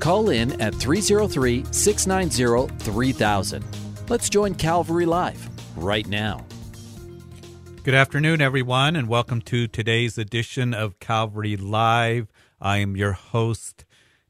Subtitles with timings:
[0.00, 3.64] Call in at 303 690 3000.
[4.08, 6.44] Let's join Calvary Live right now.
[7.82, 12.28] Good afternoon, everyone, and welcome to today's edition of Calvary Live.
[12.60, 13.84] I am your host,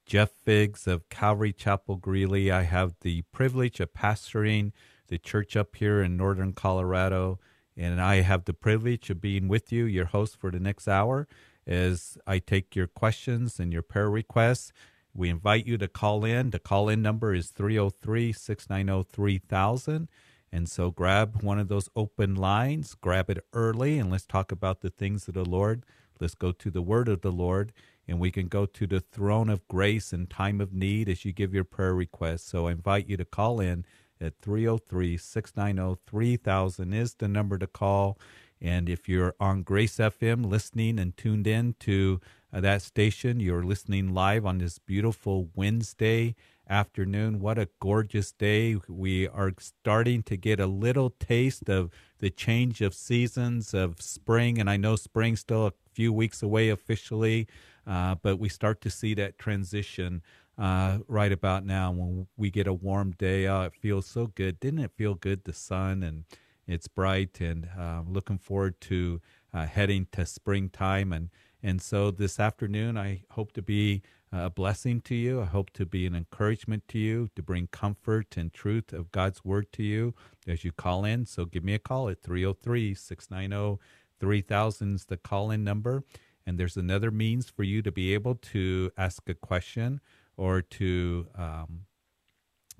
[0.06, 2.50] Jeff Figs of Calvary Chapel Greeley.
[2.50, 4.72] I have the privilege of pastoring
[5.08, 7.40] the church up here in northern Colorado,
[7.76, 11.28] and I have the privilege of being with you, your host for the next hour,
[11.66, 14.72] as I take your questions and your prayer requests.
[15.14, 16.50] We invite you to call in.
[16.50, 20.08] The call in number is 303 690 3000.
[20.50, 24.80] And so grab one of those open lines, grab it early, and let's talk about
[24.80, 25.84] the things of the Lord.
[26.20, 27.72] Let's go to the word of the Lord,
[28.06, 31.32] and we can go to the throne of grace in time of need as you
[31.32, 32.48] give your prayer request.
[32.48, 33.84] So I invite you to call in
[34.20, 38.18] at 303 690 3000 is the number to call.
[38.60, 42.20] And if you're on Grace FM listening and tuned in to
[42.52, 43.40] that station.
[43.40, 46.34] You're listening live on this beautiful Wednesday
[46.68, 47.40] afternoon.
[47.40, 48.76] What a gorgeous day.
[48.88, 54.58] We are starting to get a little taste of the change of seasons of spring.
[54.58, 57.46] And I know spring's still a few weeks away officially,
[57.86, 60.22] uh, but we start to see that transition.
[60.56, 64.58] Uh, right about now, when we get a warm day, oh, it feels so good.
[64.58, 65.44] Didn't it feel good?
[65.44, 66.24] The sun and
[66.66, 69.20] it's bright, and uh, looking forward to
[69.54, 71.30] uh, heading to springtime and
[71.62, 75.40] and so this afternoon, I hope to be a blessing to you.
[75.40, 79.44] I hope to be an encouragement to you, to bring comfort and truth of God's
[79.44, 80.14] word to you
[80.46, 81.26] as you call in.
[81.26, 83.80] So give me a call at 303 690
[84.20, 86.04] 3000 is the call in number.
[86.46, 90.00] And there's another means for you to be able to ask a question
[90.36, 91.80] or to um,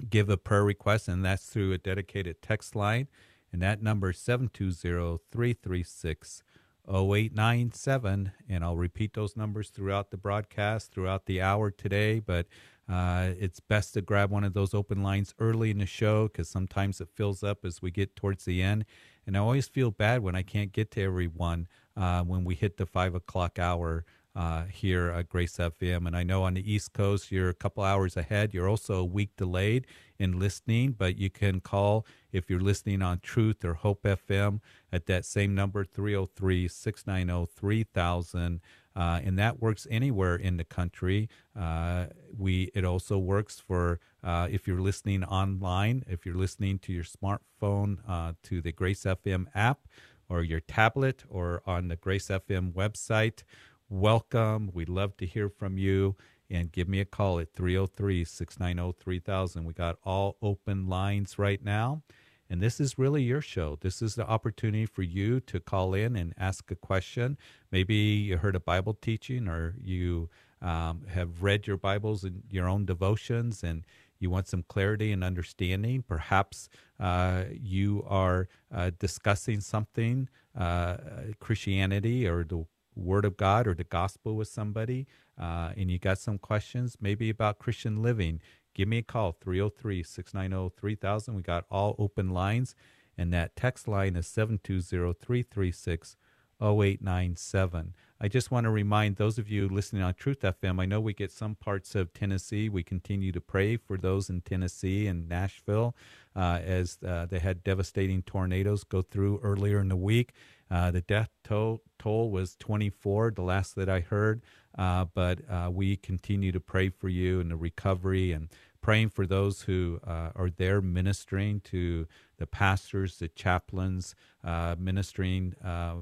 [0.08, 3.08] give a prayer request, and that's through a dedicated text line.
[3.52, 6.42] And that number is 720 336
[6.88, 12.46] 0897 and I'll repeat those numbers throughout the broadcast throughout the hour today but
[12.88, 16.48] uh, it's best to grab one of those open lines early in the show because
[16.48, 18.84] sometimes it fills up as we get towards the end.
[19.26, 22.78] And I always feel bad when I can't get to everyone uh, when we hit
[22.78, 24.06] the five o'clock hour
[24.38, 26.06] uh, here at Grace FM.
[26.06, 28.54] And I know on the East Coast, you're a couple hours ahead.
[28.54, 29.84] You're also a week delayed
[30.16, 34.60] in listening, but you can call if you're listening on Truth or Hope FM
[34.92, 38.60] at that same number, 303 690 3000.
[38.94, 41.28] Uh, and that works anywhere in the country.
[41.58, 42.06] Uh,
[42.36, 47.04] we it also works for uh, if you're listening online, if you're listening to your
[47.04, 49.80] smartphone uh, to the Grace FM app,
[50.28, 53.42] or your tablet, or on the Grace FM website,
[53.88, 54.70] welcome.
[54.72, 56.16] We'd love to hear from you.
[56.50, 59.64] And give me a call at 303 690 3000.
[59.64, 62.02] We got all open lines right now.
[62.50, 63.76] And this is really your show.
[63.80, 67.36] This is the opportunity for you to call in and ask a question.
[67.70, 70.30] Maybe you heard a Bible teaching or you
[70.62, 73.84] um, have read your Bibles and your own devotions and
[74.18, 76.02] you want some clarity and understanding.
[76.02, 80.96] Perhaps uh, you are uh, discussing something, uh,
[81.38, 82.64] Christianity or the
[82.98, 85.06] Word of God or the gospel with somebody,
[85.40, 88.40] uh, and you got some questions, maybe about Christian living,
[88.74, 91.34] give me a call 303 690 3000.
[91.34, 92.74] We got all open lines,
[93.16, 96.16] and that text line is 720 336
[96.60, 97.94] 0897.
[98.20, 101.14] I just want to remind those of you listening on Truth FM, I know we
[101.14, 102.68] get some parts of Tennessee.
[102.68, 105.94] We continue to pray for those in Tennessee and Nashville
[106.34, 110.32] uh, as uh, they had devastating tornadoes go through earlier in the week.
[110.70, 114.42] Uh, the death toll, toll was 24, the last that I heard.
[114.76, 118.48] Uh, but uh, we continue to pray for you and the recovery and
[118.80, 122.06] praying for those who uh, are there ministering to
[122.38, 124.14] the pastors, the chaplains,
[124.44, 125.94] uh, ministering, uh,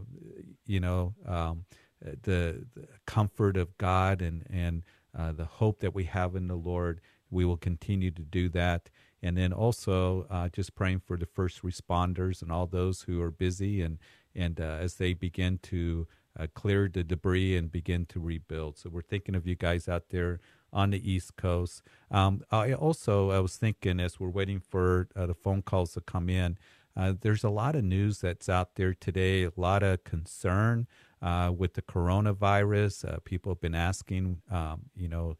[0.66, 1.64] you know, um,
[2.02, 4.82] the, the, comfort of God and, and
[5.36, 7.00] the hope that we have in the Lord.
[7.30, 8.90] We will continue to do that.
[9.22, 13.80] And then also just praying for the first responders and all those who are busy
[13.80, 13.98] and
[14.36, 16.06] and uh, as they begin to
[16.38, 18.76] uh, clear the debris and begin to rebuild.
[18.78, 20.40] So we're thinking of you guys out there
[20.72, 21.82] on the East Coast.
[22.10, 26.00] Um, I also I was thinking as we're waiting for uh, the phone calls to
[26.00, 26.58] come in.
[26.96, 29.44] Uh, there's a lot of news that's out there today.
[29.44, 30.86] A lot of concern
[31.20, 33.14] uh, with the coronavirus.
[33.14, 35.36] Uh, people have been asking, um, you know,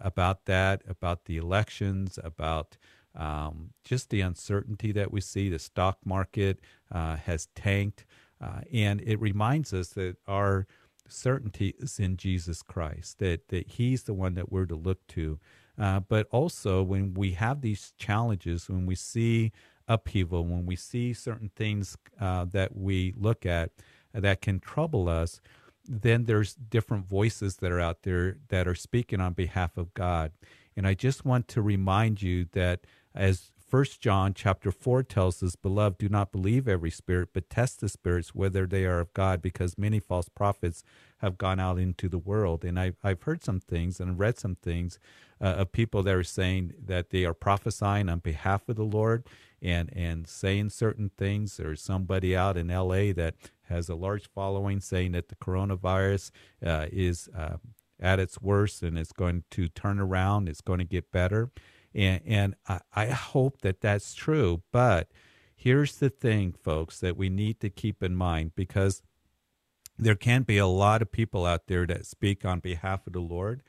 [0.00, 2.78] about that, about the elections, about
[3.16, 5.48] um, just the uncertainty that we see.
[5.48, 6.60] The stock market
[6.92, 8.04] uh, has tanked,
[8.40, 10.66] uh, and it reminds us that our
[11.08, 15.38] certainty is in Jesus Christ, that, that He's the one that we're to look to.
[15.78, 19.52] Uh, but also, when we have these challenges, when we see
[19.88, 23.70] upheaval, when we see certain things uh, that we look at
[24.12, 25.40] that can trouble us,
[25.88, 30.32] then there's different voices that are out there that are speaking on behalf of God.
[30.76, 32.80] And I just want to remind you that
[33.14, 37.78] as First John chapter 4 tells us, Beloved, do not believe every spirit, but test
[37.82, 40.82] the spirits whether they are of God, because many false prophets
[41.18, 42.64] have gone out into the world.
[42.64, 44.98] And I've, I've heard some things and read some things
[45.42, 49.26] uh, of people that are saying that they are prophesying on behalf of the Lord
[49.60, 51.58] and, and saying certain things.
[51.58, 53.34] There's somebody out in LA that
[53.64, 56.30] has a large following saying that the coronavirus
[56.64, 57.58] uh, is uh,
[58.00, 61.50] at its worst and it's going to turn around, it's going to get better.
[61.96, 64.62] And, and I, I hope that that's true.
[64.70, 65.08] But
[65.56, 69.02] here's the thing, folks, that we need to keep in mind because
[69.98, 73.20] there can be a lot of people out there that speak on behalf of the
[73.20, 73.62] Lord,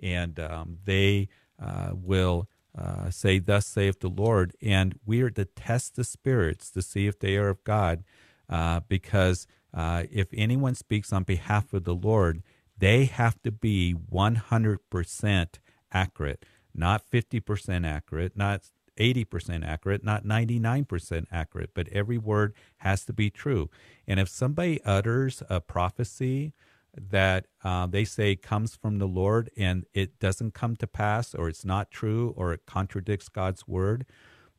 [0.00, 1.28] and um, they
[1.62, 4.56] uh, will uh, say, Thus saith the Lord.
[4.62, 8.02] And we are to test the spirits to see if they are of God,
[8.48, 12.42] uh, because uh, if anyone speaks on behalf of the Lord,
[12.78, 15.48] they have to be 100%
[15.92, 16.44] accurate
[16.74, 18.62] not 50% accurate, not
[18.98, 23.70] 80% accurate, not 99% accurate, but every word has to be true.
[24.06, 26.52] And if somebody utters a prophecy
[26.96, 31.48] that uh, they say comes from the Lord and it doesn't come to pass, or
[31.48, 34.06] it's not true, or it contradicts God's word,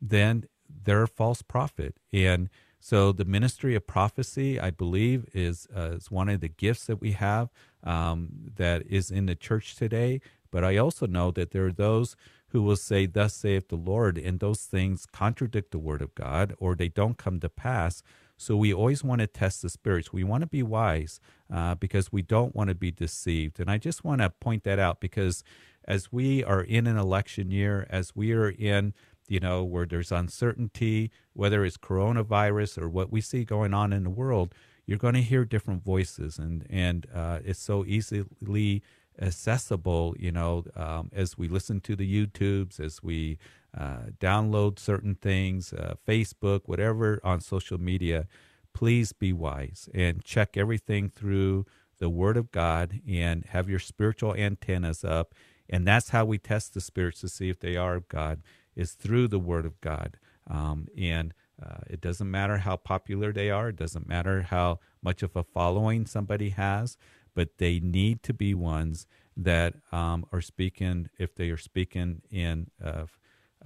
[0.02, 1.96] then they're a false prophet.
[2.12, 6.86] And so the ministry of prophecy, I believe, is, uh, is one of the gifts
[6.86, 7.50] that we have
[7.84, 10.22] um, that is in the church today.
[10.56, 12.16] But I also know that there are those
[12.52, 16.56] who will say, Thus saith the Lord, and those things contradict the word of God
[16.60, 18.02] or they don't come to pass.
[18.38, 20.14] So we always want to test the spirits.
[20.14, 21.20] We want to be wise
[21.54, 23.60] uh, because we don't want to be deceived.
[23.60, 25.44] And I just want to point that out because
[25.84, 28.94] as we are in an election year, as we are in
[29.28, 34.04] you know, where there's uncertainty, whether it's coronavirus or what we see going on in
[34.04, 34.54] the world,
[34.86, 38.84] you're going to hear different voices, and and uh, it's so easily
[39.22, 43.38] accessible, you know, um, as we listen to the YouTubes, as we
[43.78, 48.28] uh, download certain things, uh, Facebook, whatever on social media,
[48.74, 51.66] please be wise and check everything through
[51.98, 55.34] the Word of God and have your spiritual antennas up.
[55.70, 58.42] And that's how we test the spirits to see if they are of God,
[58.76, 60.18] is through the Word of God.
[60.48, 65.24] Um, and uh, it doesn't matter how popular they are, it doesn't matter how much
[65.24, 66.98] of a following somebody has
[67.36, 69.06] but they need to be ones
[69.38, 73.06] that um, are speaking, if they are speaking in uh,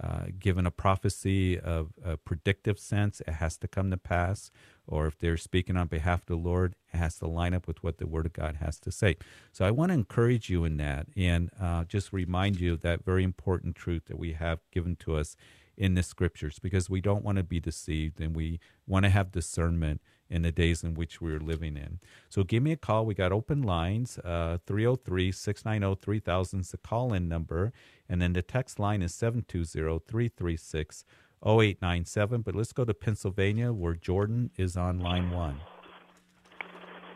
[0.00, 4.50] uh, given a prophecy of a predictive sense, it has to come to pass.
[4.86, 7.82] Or if they're speaking on behalf of the Lord, it has to line up with
[7.82, 9.16] what the Word of God has to say.
[9.52, 13.04] So I want to encourage you in that and uh, just remind you of that
[13.04, 15.36] very important truth that we have given to us
[15.76, 19.32] in the scriptures because we don't want to be deceived and we want to have
[19.32, 21.98] discernment in the days in which we're living in.
[22.28, 23.04] So give me a call.
[23.04, 24.18] We got open lines.
[24.18, 27.72] Uh, 303 690 3000 is the call in number.
[28.08, 31.04] And then the text line is 720 336
[31.44, 32.42] 0897.
[32.42, 35.60] But let's go to Pennsylvania where Jordan is on line one.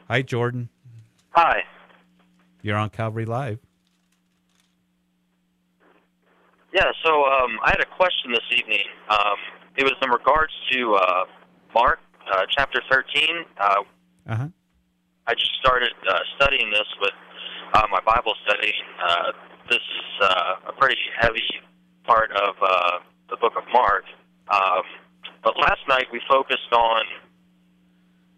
[0.09, 0.69] Hi, Jordan.
[1.31, 1.63] Hi.
[2.63, 3.59] You're on Calvary Live.
[6.73, 8.83] Yeah, so um, I had a question this evening.
[9.09, 9.37] Um,
[9.77, 11.25] it was in regards to uh,
[11.73, 12.01] Mark
[12.33, 13.45] uh, chapter 13.
[13.59, 13.75] Uh,
[14.29, 14.49] uh-huh.
[15.27, 17.15] I just started uh, studying this with
[17.75, 18.73] uh, my Bible study.
[19.03, 19.33] Uh,
[19.69, 21.43] this is uh, a pretty heavy
[22.05, 22.99] part of uh,
[23.31, 24.05] the book of Mark.
[24.49, 24.83] Um,
[25.43, 27.05] but last night we focused on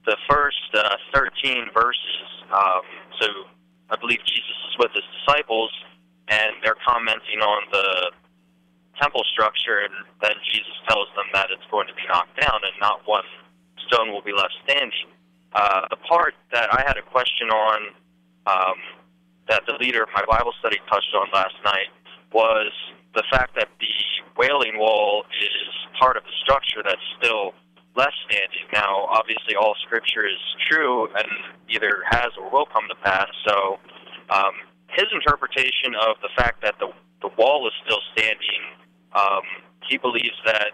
[0.07, 2.29] the first uh, 13 verses.
[2.55, 2.83] Um,
[3.21, 3.27] so
[3.91, 5.71] I believe Jesus is with his disciples,
[6.29, 8.13] and they're commenting on the
[9.01, 12.73] temple structure, and then Jesus tells them that it's going to be knocked down, and
[12.81, 13.27] not one
[13.89, 15.09] stone will be left standing.
[15.53, 17.81] Uh, the part that I had a question on
[18.47, 18.79] um,
[19.49, 21.89] that the leader of my Bible study touched on last night
[22.33, 22.73] was
[23.15, 23.97] the fact that the
[24.37, 27.55] wailing wall is part of the structure that's still
[27.97, 28.69] left standing.
[28.73, 30.39] Now, obviously, all Scripture is
[30.69, 31.29] true and
[31.69, 33.29] either has or will come to pass.
[33.47, 33.79] So,
[34.31, 34.53] um,
[34.91, 38.63] his interpretation of the fact that the the wall is still standing,
[39.15, 39.43] um,
[39.89, 40.73] he believes that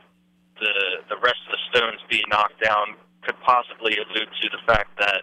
[0.63, 2.95] the the rest of the stones being knocked down
[3.27, 5.23] could possibly allude to the fact that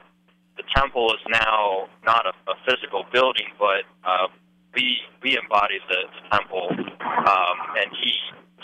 [0.59, 4.27] the temple is now not a, a physical building, but uh,
[4.75, 6.67] we we embodied the, the temple,
[6.99, 8.11] um, and he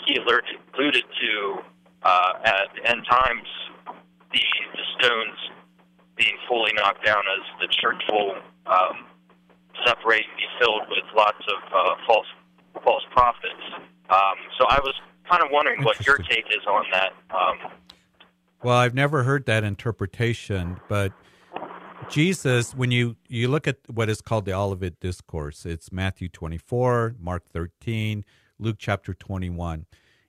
[0.04, 1.32] he alluded, alluded to
[2.04, 3.48] uh, at the end times
[4.32, 4.44] the,
[4.76, 5.38] the stones
[6.16, 9.06] being fully knocked down as the church will um,
[9.84, 12.30] separate and be filled with lots of uh, false
[12.84, 13.64] false prophets.
[14.10, 14.94] Um, so I was
[15.28, 17.12] kind of wondering what your take is on that.
[17.30, 17.58] Um,
[18.62, 21.12] well, I've never heard that interpretation, but
[22.08, 27.16] Jesus, when you, you look at what is called the Olivet Discourse, it's Matthew 24,
[27.18, 28.24] Mark 13,
[28.58, 29.86] Luke chapter 21.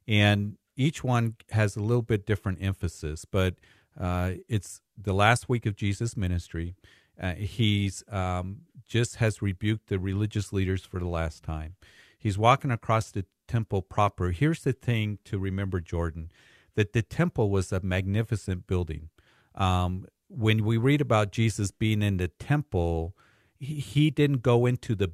[0.07, 3.55] And each one has a little bit different emphasis, but
[3.99, 6.75] uh, it's the last week of Jesus' ministry.
[7.19, 11.75] Uh, he's um, just has rebuked the religious leaders for the last time.
[12.19, 14.31] He's walking across the temple proper.
[14.31, 16.31] Here's the thing to remember, Jordan,
[16.75, 19.09] that the temple was a magnificent building.
[19.55, 23.15] Um, when we read about Jesus being in the temple,
[23.59, 25.13] he, he didn't go into the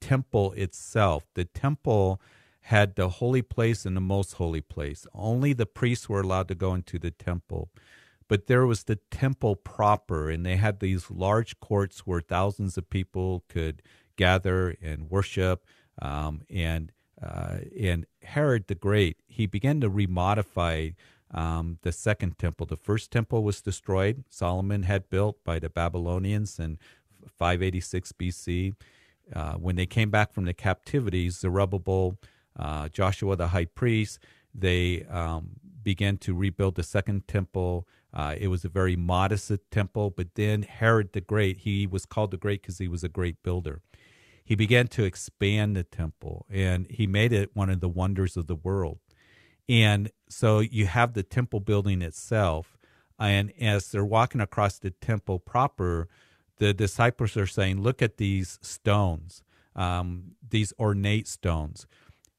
[0.00, 1.24] temple itself.
[1.34, 2.20] The temple
[2.62, 5.06] had the holy place and the most holy place.
[5.14, 7.70] Only the priests were allowed to go into the temple.
[8.26, 12.88] But there was the temple proper, and they had these large courts where thousands of
[12.88, 13.82] people could
[14.16, 15.66] gather and worship.
[16.00, 16.90] Um, and
[17.22, 20.94] uh, and Herod the Great, he began to remodify
[21.30, 22.66] um, the second temple.
[22.66, 24.24] The first temple was destroyed.
[24.30, 26.78] Solomon had built by the Babylonians in
[27.26, 28.74] 586 BC.
[29.32, 32.18] Uh, when they came back from the captivity, Zerubbabel,
[32.58, 34.18] uh, Joshua the high priest,
[34.54, 35.50] they um,
[35.82, 37.88] began to rebuild the second temple.
[38.12, 42.30] Uh, it was a very modest temple, but then Herod the Great, he was called
[42.30, 43.80] the Great because he was a great builder.
[44.44, 48.46] He began to expand the temple and he made it one of the wonders of
[48.46, 48.98] the world.
[49.68, 52.76] And so you have the temple building itself.
[53.18, 56.08] And as they're walking across the temple proper,
[56.58, 59.42] the disciples are saying, Look at these stones,
[59.74, 61.86] um, these ornate stones.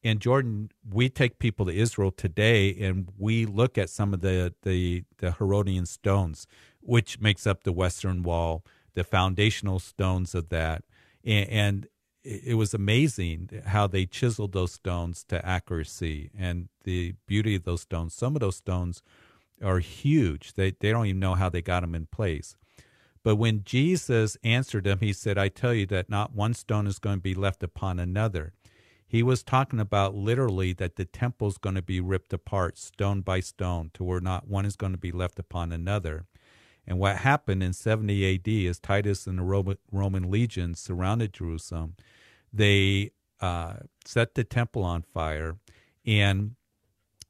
[0.04, 4.54] And Jordan, we take people to Israel today and we look at some of the,
[4.62, 6.46] the, the Herodian stones,
[6.80, 10.84] which makes up the Western Wall, the foundational stones of that.
[11.24, 11.88] And, and
[12.26, 17.82] it was amazing how they chiseled those stones to accuracy and the beauty of those
[17.82, 18.14] stones.
[18.14, 19.02] Some of those stones
[19.62, 20.54] are huge.
[20.54, 22.56] They they don't even know how they got them in place.
[23.22, 26.98] But when Jesus answered them, he said, "I tell you that not one stone is
[26.98, 28.52] going to be left upon another."
[29.08, 33.20] He was talking about literally that the temple is going to be ripped apart stone
[33.20, 36.26] by stone to where not one is going to be left upon another.
[36.86, 41.96] And what happened in 70 AD is Titus and the Roman, legions surrounded Jerusalem,
[42.52, 43.74] they uh,
[44.04, 45.56] set the temple on fire,
[46.06, 46.54] and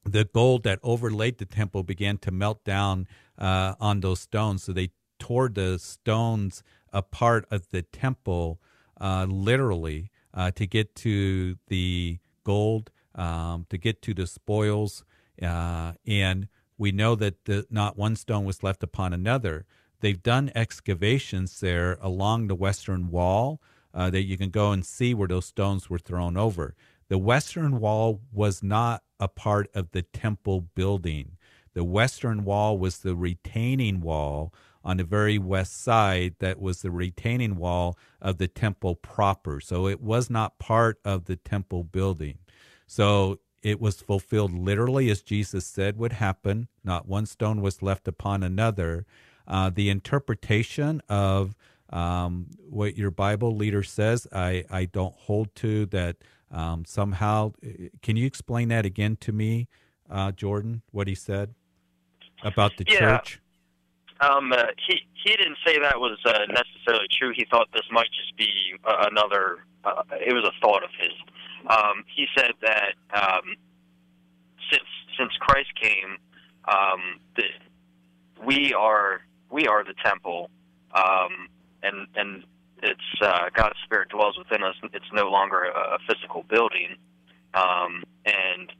[0.04, 3.08] the gold that overlaid the temple began to melt down
[3.38, 4.64] uh, on those stones.
[4.64, 8.60] So they tore the stones apart of the temple
[9.00, 15.04] uh, literally uh, to get to the gold, um, to get to the spoils.
[15.42, 16.48] Uh, and
[16.78, 19.64] we know that the, not one stone was left upon another.
[20.00, 23.60] They've done excavations there along the western wall
[23.94, 26.74] uh, that you can go and see where those stones were thrown over.
[27.08, 31.36] The western wall was not a part of the temple building.
[31.72, 34.52] The western wall was the retaining wall
[34.84, 39.60] on the very west side that was the retaining wall of the temple proper.
[39.60, 42.38] So it was not part of the temple building.
[42.86, 46.68] So it was fulfilled literally as Jesus said would happen.
[46.84, 49.06] Not one stone was left upon another.
[49.44, 51.56] Uh, the interpretation of
[51.90, 56.18] um, what your Bible leader says, I, I don't hold to that
[56.52, 57.54] um, somehow.
[58.02, 59.66] Can you explain that again to me,
[60.08, 61.52] uh, Jordan, what he said
[62.44, 62.98] about the yeah.
[63.00, 63.40] church?
[64.20, 67.32] Um, uh, he he didn't say that was uh, necessarily true.
[67.36, 68.48] He thought this might just be
[68.84, 69.66] uh, another.
[69.84, 71.10] Uh, it was a thought of his.
[71.68, 73.56] Um, he said that um,
[74.70, 76.18] since since Christ came,
[76.66, 79.20] um, that we are
[79.50, 80.50] we are the temple,
[80.94, 81.48] um,
[81.82, 82.44] and and
[82.82, 84.74] it's uh, God's Spirit dwells within us.
[84.92, 86.96] It's no longer a, a physical building,
[87.54, 88.72] um, and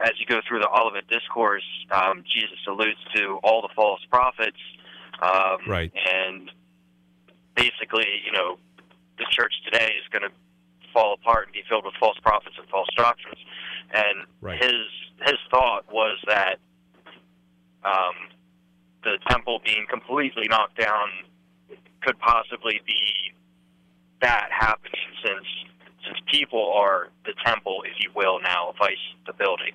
[0.00, 4.58] as you go through the Olivet Discourse, um, Jesus alludes to all the false prophets,
[5.22, 5.92] um, right?
[6.12, 6.50] And
[7.54, 8.58] basically, you know,
[9.18, 10.30] the church today is going to
[10.92, 13.38] fall apart and be filled with false prophets and false doctrines.
[13.92, 14.62] And right.
[14.62, 14.74] his
[15.24, 16.58] his thought was that
[17.84, 18.30] um,
[19.04, 21.08] the temple being completely knocked down
[22.02, 23.32] could possibly be
[24.20, 25.46] that happening since
[26.04, 28.96] since people are the temple, if you will, now, vice
[29.26, 29.72] the building.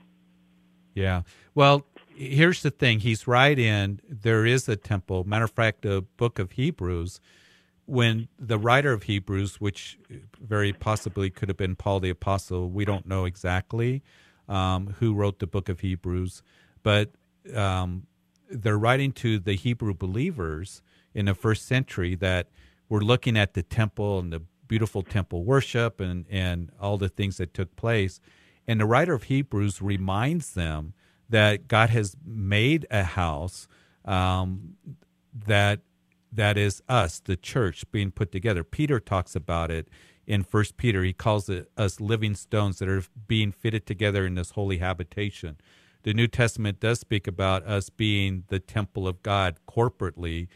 [0.93, 1.21] Yeah.
[1.55, 3.00] Well, here's the thing.
[3.00, 5.24] He's right in there is a temple.
[5.24, 7.21] Matter of fact, the book of Hebrews
[7.88, 9.98] when the writer of Hebrews, which
[10.41, 14.03] very possibly could have been Paul the Apostle, we don't know exactly
[14.50, 16.44] um, who wrote the book of Hebrews,
[16.84, 17.12] but
[17.56, 18.06] um,
[18.50, 20.82] they're writing to the Hebrew believers
[21.13, 22.50] in the first century that
[22.89, 27.38] were looking at the temple and the beautiful temple worship and, and all the things
[27.38, 28.20] that took place.
[28.67, 30.94] And the writer of Hebrews reminds them
[31.29, 33.70] that God has made a house
[34.03, 34.75] um,
[35.34, 35.79] that
[36.31, 38.63] that is us, the church, being put together.
[38.63, 39.88] Peter talks about it
[40.25, 41.03] in First Peter.
[41.03, 45.57] He calls it us living stones that are being fitted together in this holy habitation.
[46.03, 50.48] The New Testament does speak about us being the temple of God corporately,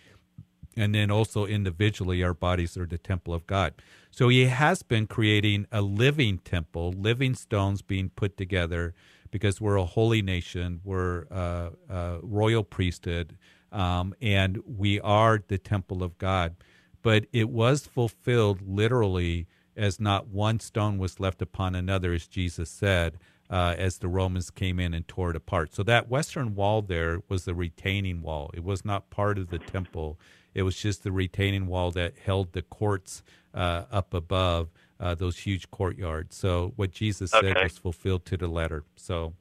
[0.77, 3.73] and then also individually, our bodies are the temple of God.
[4.11, 8.93] So he has been creating a living temple, living stones being put together
[9.31, 13.37] because we're a holy nation, we're a, a royal priesthood,
[13.71, 16.55] um, and we are the temple of God.
[17.01, 22.69] But it was fulfilled literally as not one stone was left upon another, as Jesus
[22.69, 23.17] said,
[23.49, 25.73] uh, as the Romans came in and tore it apart.
[25.73, 28.51] So that western wall there was the retaining wall.
[28.53, 30.19] It was not part of the temple.
[30.53, 33.23] It was just the retaining wall that held the courts
[33.53, 36.35] uh, up above uh, those huge courtyards.
[36.35, 37.53] So what Jesus okay.
[37.53, 38.83] said was fulfilled to the letter.
[38.95, 39.33] So,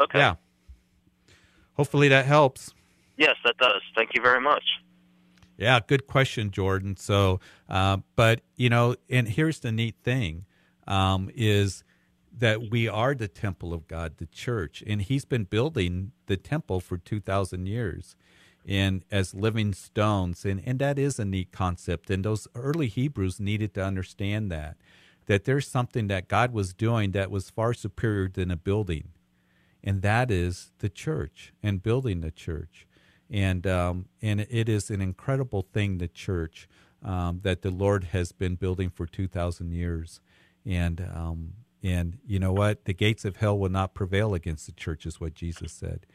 [0.00, 0.18] okay.
[0.18, 0.34] yeah.
[1.74, 2.74] Hopefully that helps.
[3.20, 3.82] Yes, that does.
[3.94, 4.64] Thank you very much.
[5.58, 6.96] Yeah, good question, Jordan.
[6.96, 10.46] So, uh, but you know, and here's the neat thing:
[10.86, 11.84] um, is
[12.38, 16.80] that we are the temple of God, the church, and He's been building the temple
[16.80, 18.16] for two thousand years
[18.66, 23.40] and as living stones and and that is a neat concept and those early hebrews
[23.40, 24.76] needed to understand that
[25.26, 29.08] that there's something that god was doing that was far superior than a building
[29.82, 32.86] and that is the church and building the church
[33.30, 36.68] and um, and it is an incredible thing the church
[37.02, 40.20] um, that the lord has been building for 2000 years.
[40.66, 42.84] And um, and you know what?
[42.84, 46.06] The gates of hell will not prevail against the church is what jesus said.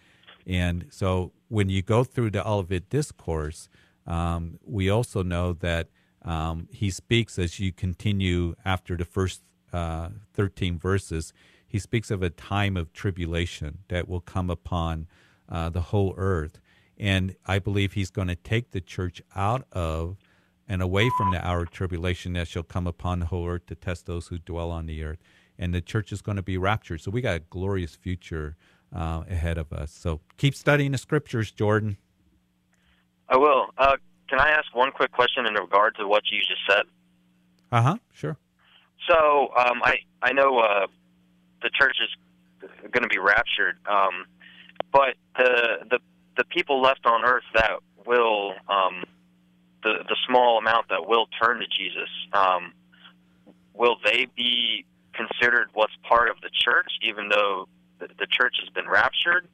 [0.45, 3.67] And so when you go through the Olivet Discourse,
[4.05, 5.87] um, we also know that
[6.23, 9.41] um, he speaks as you continue after the first
[9.73, 11.33] uh, 13 verses,
[11.67, 15.07] he speaks of a time of tribulation that will come upon
[15.49, 16.59] uh, the whole earth.
[16.97, 20.17] And I believe he's going to take the church out of
[20.67, 23.75] and away from the hour of tribulation that shall come upon the whole earth to
[23.75, 25.19] test those who dwell on the earth.
[25.57, 27.01] And the church is going to be raptured.
[27.01, 28.55] So we got a glorious future
[28.93, 29.91] uh, ahead of us.
[29.91, 31.97] So keep studying the scriptures, Jordan.
[33.29, 33.67] I will.
[33.77, 36.85] Uh, can I ask one quick question in regard to what you just said?
[37.71, 37.97] Uh huh.
[38.11, 38.37] Sure.
[39.07, 40.87] So um, I I know uh,
[41.61, 44.25] the church is going to be raptured, um,
[44.91, 45.99] but the the
[46.37, 49.03] the people left on earth that will um,
[49.83, 52.73] the the small amount that will turn to Jesus, um,
[53.73, 57.67] will they be considered what's part of the church, even though
[57.99, 59.47] the, the church has been raptured.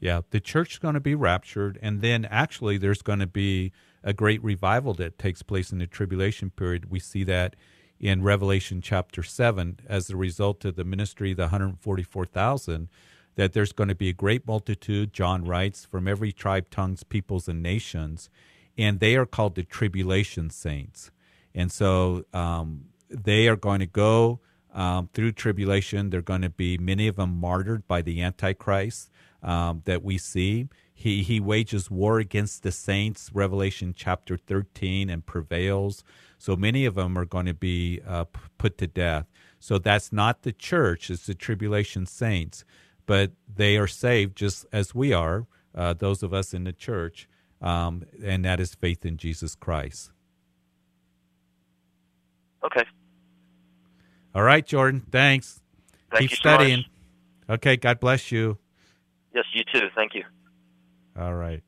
[0.00, 3.72] Yeah, the church is going to be raptured, and then actually there's going to be
[4.02, 6.90] a great revival that takes place in the tribulation period.
[6.90, 7.54] We see that
[8.00, 12.88] in Revelation chapter 7 as a result of the ministry of the 144,000
[13.34, 17.48] that there's going to be a great multitude, John writes, from every tribe, tongues, peoples,
[17.48, 18.28] and nations,
[18.76, 21.10] and they are called the tribulation saints.
[21.54, 24.40] And so um, they are going to go
[24.72, 26.10] um, through tribulation.
[26.10, 29.10] They're going to be many of them martyred by the Antichrist
[29.42, 30.68] um, that we see.
[30.94, 36.04] He he wages war against the saints, Revelation chapter thirteen, and prevails.
[36.38, 39.26] So many of them are going to be uh, put to death.
[39.58, 42.64] So that's not the church; it's the tribulation saints,
[43.06, 45.46] but they are saved just as we are.
[45.74, 47.28] Uh, those of us in the church,
[47.60, 50.10] um, and that is faith in Jesus Christ.
[52.64, 52.84] Okay.
[54.34, 55.06] All right, Jordan.
[55.10, 55.60] Thanks.
[56.10, 56.84] Thank Keep studying.
[57.46, 57.76] So okay.
[57.76, 58.58] God bless you.
[59.34, 59.88] Yes, you too.
[59.94, 60.24] Thank you.
[61.18, 61.62] All right.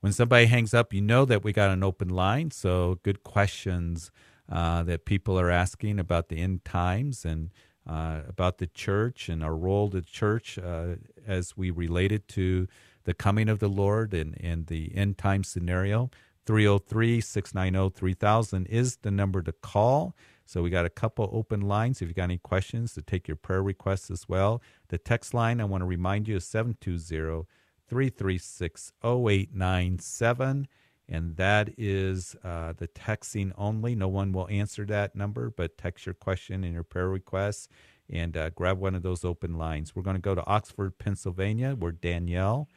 [0.00, 2.50] When somebody hangs up, you know that we got an open line.
[2.50, 4.10] So good questions
[4.50, 7.50] uh, that people are asking about the end times and
[7.86, 12.28] uh, about the church and our role to the church uh, as we relate it
[12.28, 12.66] to
[13.04, 16.10] the coming of the Lord and, and the end time scenario.
[16.46, 20.14] 303 690 3000 is the number to call.
[20.46, 22.02] So we got a couple open lines.
[22.02, 24.60] If you got any questions, to take your prayer requests as well.
[24.88, 27.46] The text line, I want to remind you, is 720
[27.88, 30.68] 336 0897.
[31.08, 33.94] And that is uh, the texting only.
[33.94, 37.68] No one will answer that number, but text your question and your prayer requests
[38.10, 39.94] and uh, grab one of those open lines.
[39.94, 42.68] We're going to go to Oxford, Pennsylvania, where Danielle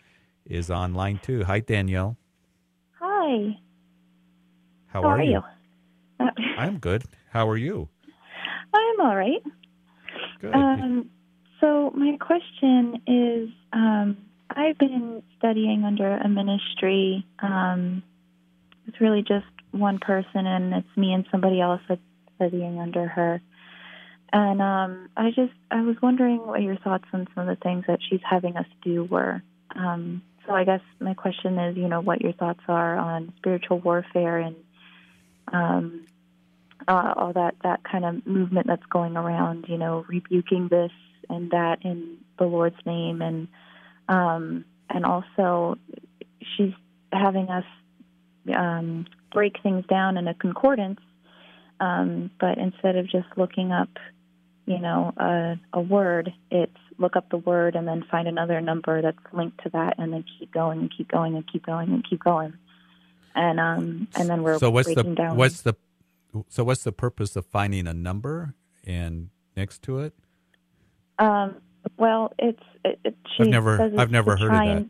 [0.45, 1.43] is on line two.
[1.43, 2.17] Hi, Danielle.
[2.99, 3.57] Hi.
[4.87, 5.41] How, How are, are you?
[6.19, 6.27] you?
[6.57, 7.03] I'm good.
[7.31, 7.89] How are you?
[8.73, 9.43] I'm all right.
[10.39, 10.53] Good.
[10.53, 11.09] Um,
[11.59, 14.17] so my question is, um,
[14.49, 17.25] I've been studying under a ministry.
[17.39, 18.03] Um,
[18.87, 22.01] it's really just one person, and it's me and somebody else that's
[22.35, 23.41] studying under her.
[24.33, 27.85] And um, I just, I was wondering what your thoughts on some of the things
[27.87, 29.41] that she's having us do were.
[29.75, 33.79] Um, so I guess my question is, you know, what your thoughts are on spiritual
[33.79, 34.55] warfare and
[35.51, 36.05] um,
[36.87, 40.91] uh, all that that kind of movement that's going around, you know, rebuking this
[41.29, 43.47] and that in the Lord's name, and
[44.07, 45.77] um, and also
[46.55, 46.73] she's
[47.11, 47.65] having us
[48.55, 50.99] um, break things down in a concordance,
[51.79, 53.89] um, but instead of just looking up,
[54.65, 59.01] you know, a, a word, it's look up the word and then find another number
[59.01, 62.05] that's linked to that, and then keep going and keep going and keep going and
[62.09, 62.53] keep going,
[63.35, 65.37] and um, and then we're so what's the down.
[65.37, 65.75] what's the
[66.49, 68.53] so what's the purpose of finding a number
[68.85, 70.13] and next to it?
[71.19, 71.55] Um,
[71.97, 74.89] well, it's it, it, she I've never- I've never heard of that.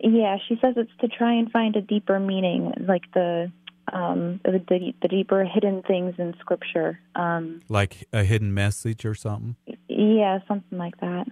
[0.00, 3.50] Yeah, she says it's to try and find a deeper meaning, like the
[3.92, 6.98] um, the, the the deeper hidden things in Scripture.
[7.14, 9.56] Um, Like a hidden message or something?
[9.88, 11.26] yeah, something like that.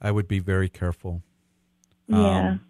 [0.00, 1.22] I would be very careful.
[2.08, 2.48] Yeah.
[2.52, 2.60] Um,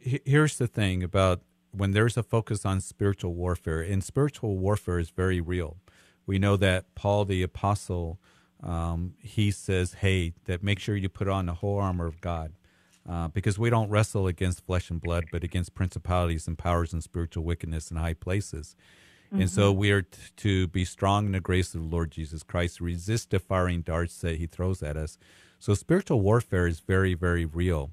[0.00, 1.42] he- here's the thing about
[1.72, 5.76] when there's a focus on spiritual warfare, and spiritual warfare is very real.
[6.26, 8.18] We know that Paul the apostle,
[8.62, 12.52] um, he says, "Hey, that make sure you put on the whole armor of God."
[13.08, 17.02] Uh, because we don't wrestle against flesh and blood, but against principalities and powers and
[17.02, 18.76] spiritual wickedness in high places.
[19.30, 22.42] And so we are t- to be strong in the grace of the Lord Jesus
[22.42, 25.18] Christ, resist the firing darts that he throws at us.
[25.58, 27.90] So spiritual warfare is very, very real.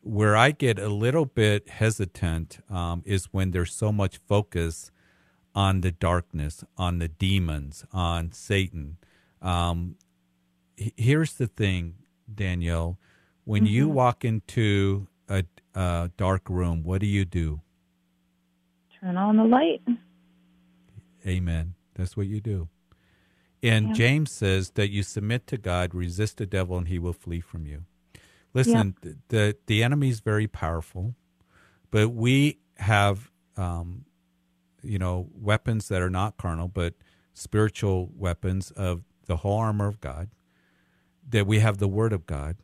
[0.00, 4.90] Where I get a little bit hesitant um, is when there's so much focus
[5.54, 8.96] on the darkness, on the demons, on Satan.
[9.40, 9.96] Um,
[10.76, 11.94] here's the thing,
[12.32, 12.98] Danielle.
[13.44, 17.60] When you walk into a, a dark room, what do you do?
[19.00, 19.82] Turn on the light.
[21.26, 21.74] Amen.
[21.94, 22.68] That's what you do.
[23.62, 23.94] And Yeah.
[23.94, 27.66] James says that you submit to God, resist the devil, and he will flee from
[27.66, 27.84] you.
[28.54, 31.14] Listen, th- the the enemy is very powerful,
[31.90, 34.04] but we have, um,
[34.82, 36.94] you know, weapons that are not carnal, but
[37.34, 40.28] spiritual weapons of the whole armor of God.
[41.28, 42.56] That we have the Word of God.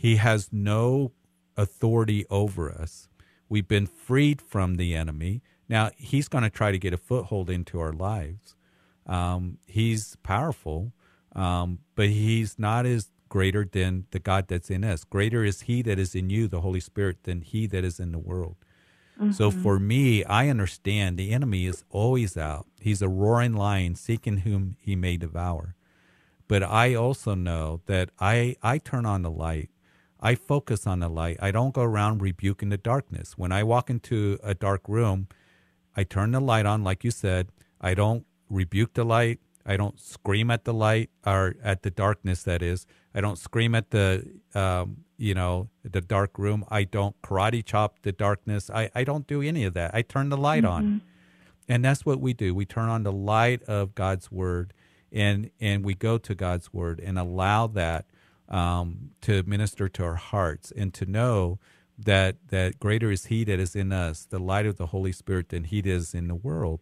[0.00, 1.12] He has no
[1.58, 3.10] authority over us.
[3.50, 5.42] We've been freed from the enemy.
[5.68, 8.56] Now he's going to try to get a foothold into our lives.
[9.06, 10.94] Um, he's powerful,
[11.36, 15.04] um, but he's not as greater than the God that's in us.
[15.04, 18.12] Greater is He that is in you, the Holy Spirit, than He that is in
[18.12, 18.56] the world.
[19.32, 22.66] So for me, I understand the enemy is always out.
[22.80, 25.74] He's a roaring lion seeking whom he may devour.
[26.48, 29.68] But I also know that I, I turn on the light.
[30.20, 31.38] I focus on the light.
[31.40, 33.38] I don't go around rebuking the darkness.
[33.38, 35.28] When I walk into a dark room,
[35.96, 37.48] I turn the light on, like you said.
[37.80, 39.40] I don't rebuke the light.
[39.64, 42.42] I don't scream at the light or at the darkness.
[42.42, 46.64] That is, I don't scream at the, um, you know, the dark room.
[46.68, 48.70] I don't karate chop the darkness.
[48.70, 49.94] I, I don't do any of that.
[49.94, 51.02] I turn the light on,
[51.68, 52.54] and that's what we do.
[52.54, 54.72] We turn on the light of God's word,
[55.12, 58.06] and and we go to God's word and allow that
[58.50, 61.58] um, to minister to our hearts and to know
[61.98, 65.50] that that greater is He that is in us, the light of the Holy Spirit,
[65.50, 66.80] than He that is in the world.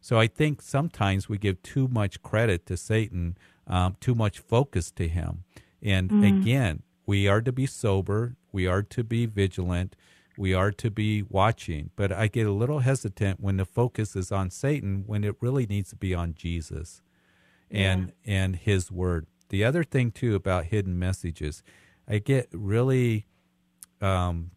[0.00, 4.90] So I think sometimes we give too much credit to Satan, um, too much focus
[4.92, 5.44] to him.
[5.82, 9.96] And again, we are to be sober, we are to be vigilant,
[10.38, 11.90] we are to be watching.
[11.96, 15.66] But I get a little hesitant when the focus is on Satan when it really
[15.66, 17.02] needs to be on Jesus
[17.70, 19.26] and and his word.
[19.50, 21.62] The other thing too about hidden messages,
[22.08, 23.26] I get really
[24.00, 24.52] um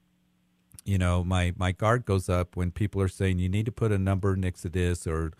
[0.86, 3.92] you know, my my guard goes up when people are saying you need to put
[3.92, 5.32] a number next to this or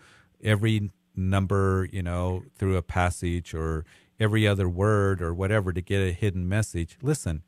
[0.42, 3.84] every number, you know, through a passage or
[4.18, 6.96] every other word or whatever to get a hidden message.
[7.02, 7.42] Listen,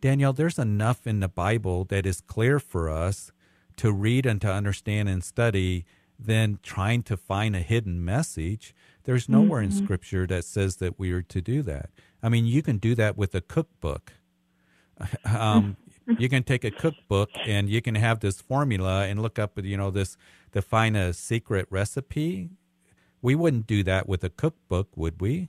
[0.00, 3.32] Danielle, there's enough in the Bible that is clear for us
[3.76, 5.84] to read and to understand and study
[6.18, 8.74] than trying to find a hidden message.
[9.04, 11.90] There's nowhere in Scripture that says that we are to do that.
[12.22, 14.12] I mean, you can do that with a cookbook.
[15.24, 15.78] Um,
[16.18, 19.76] you can take a cookbook and you can have this formula and look up, you
[19.78, 20.18] know, this
[20.52, 22.50] to find a secret recipe.
[23.22, 25.48] We wouldn't do that with a cookbook, would we?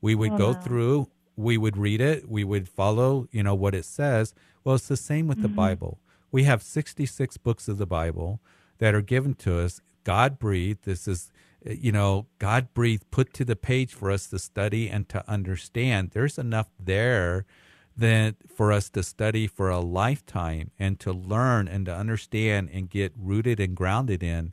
[0.00, 3.84] We would go through, we would read it, we would follow, you know, what it
[3.84, 4.34] says.
[4.64, 5.98] Well, it's the same with the Bible.
[6.30, 8.40] We have 66 books of the Bible
[8.78, 10.84] that are given to us God breathed.
[10.84, 11.30] This is,
[11.64, 16.10] you know, God breathed, put to the page for us to study and to understand.
[16.12, 17.44] There's enough there
[17.96, 22.88] that for us to study for a lifetime and to learn and to understand and
[22.88, 24.52] get rooted and grounded in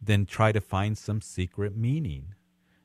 [0.00, 2.34] then try to find some secret meaning.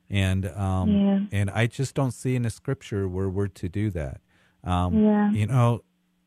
[0.08, 1.20] And um, yeah.
[1.32, 4.20] and I just don't see in the scripture where we're to do that.
[4.62, 5.30] Um, yeah.
[5.32, 5.82] You know,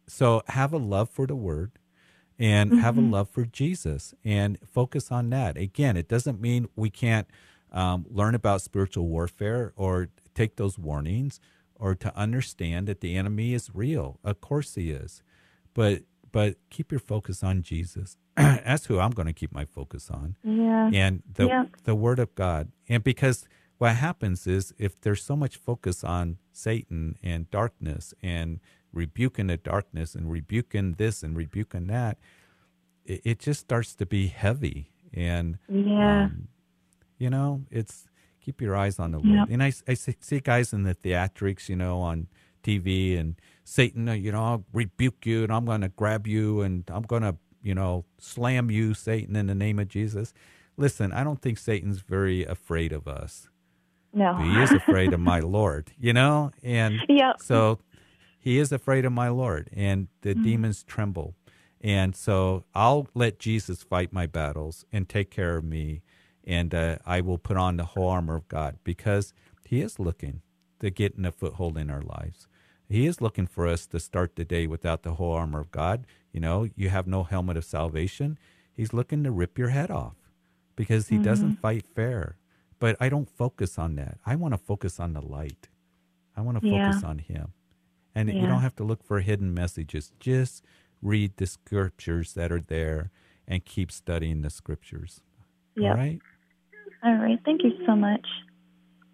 [0.08, 1.72] so have a love for the word
[2.40, 2.80] and mm-hmm.
[2.80, 3.12] have a mm-hmm.
[3.12, 5.58] love for Jesus and focus on that.
[5.58, 7.28] Again, it doesn't mean we can't
[7.72, 11.40] um, learn about spiritual warfare or take those warnings
[11.76, 14.20] or to understand that the enemy is real.
[14.24, 15.22] Of course he is.
[15.74, 18.18] But but keep your focus on Jesus.
[18.36, 20.36] That's who I'm going to keep my focus on.
[20.44, 20.90] Yeah.
[20.94, 21.66] And the yeah.
[21.84, 22.72] the word of God.
[22.88, 23.48] And because
[23.78, 28.60] what happens is if there's so much focus on Satan and darkness and
[28.94, 32.18] rebuking the darkness and rebuking this and rebuking that,
[33.06, 34.92] it, it just starts to be heavy.
[35.14, 36.48] And yeah, um,
[37.18, 38.08] you know, it's
[38.44, 39.40] keep your eyes on the Lord.
[39.40, 39.48] Yep.
[39.52, 42.28] And I, I see guys in the theatrics, you know, on
[42.64, 46.62] TV and Satan, uh, you know, I'll rebuke you and I'm going to grab you
[46.62, 50.34] and I'm going to, you know, slam you, Satan, in the name of Jesus.
[50.78, 53.50] Listen, I don't think Satan's very afraid of us.
[54.14, 54.36] No.
[54.38, 56.52] He is afraid of my Lord, you know?
[56.64, 57.42] And yep.
[57.42, 57.80] so
[58.40, 60.44] he is afraid of my Lord and the mm-hmm.
[60.44, 61.36] demons tremble.
[61.82, 66.02] And so I'll let Jesus fight my battles and take care of me
[66.46, 69.34] and uh, I will put on the whole armor of God because
[69.66, 70.42] He is looking
[70.80, 72.48] to get in a foothold in our lives.
[72.90, 76.08] He is looking for us to start the day without the whole armor of God.
[76.32, 78.40] You know, you have no helmet of salvation.
[78.74, 80.16] He's looking to rip your head off
[80.76, 81.26] because He mm-hmm.
[81.26, 82.38] doesn't fight fair.
[82.80, 84.18] But I don't focus on that.
[84.26, 85.68] I want to focus on the light.
[86.36, 87.10] I want to focus yeah.
[87.10, 87.54] on Him.
[88.20, 88.42] And yeah.
[88.42, 90.12] you don't have to look for hidden messages.
[90.20, 90.66] Just
[91.02, 93.12] read the scriptures that are there
[93.48, 95.22] and keep studying the scriptures.
[95.78, 95.92] Yep.
[95.92, 96.20] All right?
[97.02, 97.40] All right.
[97.46, 98.28] Thank you so much.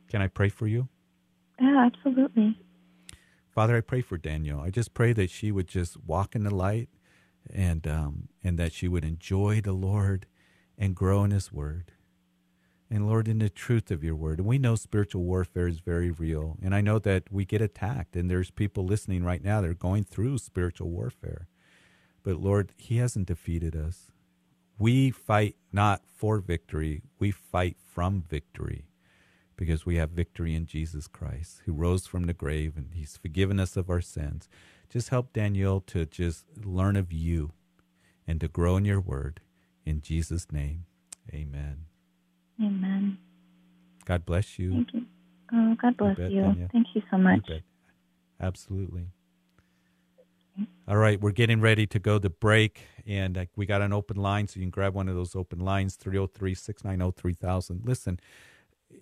[0.09, 0.89] Can I pray for you?
[1.61, 2.57] Yeah, absolutely.
[3.53, 4.59] Father, I pray for Daniel.
[4.59, 6.89] I just pray that she would just walk in the light
[7.53, 10.25] and um, and that she would enjoy the Lord
[10.79, 11.91] and grow in His Word.
[12.89, 14.39] And Lord, in the truth of your word.
[14.39, 16.57] And we know spiritual warfare is very real.
[16.61, 19.73] And I know that we get attacked, and there's people listening right now that are
[19.73, 21.47] going through spiritual warfare.
[22.23, 24.11] But Lord, He hasn't defeated us.
[24.77, 28.85] We fight not for victory, we fight from victory
[29.57, 33.59] because we have victory in Jesus Christ, who rose from the grave and he's forgiven
[33.59, 34.49] us of our sins.
[34.89, 37.51] Just help Danielle to just learn of you
[38.27, 39.41] and to grow in your word.
[39.85, 40.85] In Jesus' name,
[41.33, 41.85] amen.
[42.61, 43.17] Amen.
[44.05, 44.71] God bless you.
[44.71, 45.05] Thank you.
[45.53, 46.27] Oh, God bless you.
[46.27, 46.69] you.
[46.71, 47.41] Thank you so much.
[47.47, 47.59] You
[48.39, 49.07] Absolutely.
[50.87, 54.17] All right, we're getting ready to go to break, and uh, we got an open
[54.17, 57.81] line, so you can grab one of those open lines 303 690 3000.
[57.83, 58.19] Listen,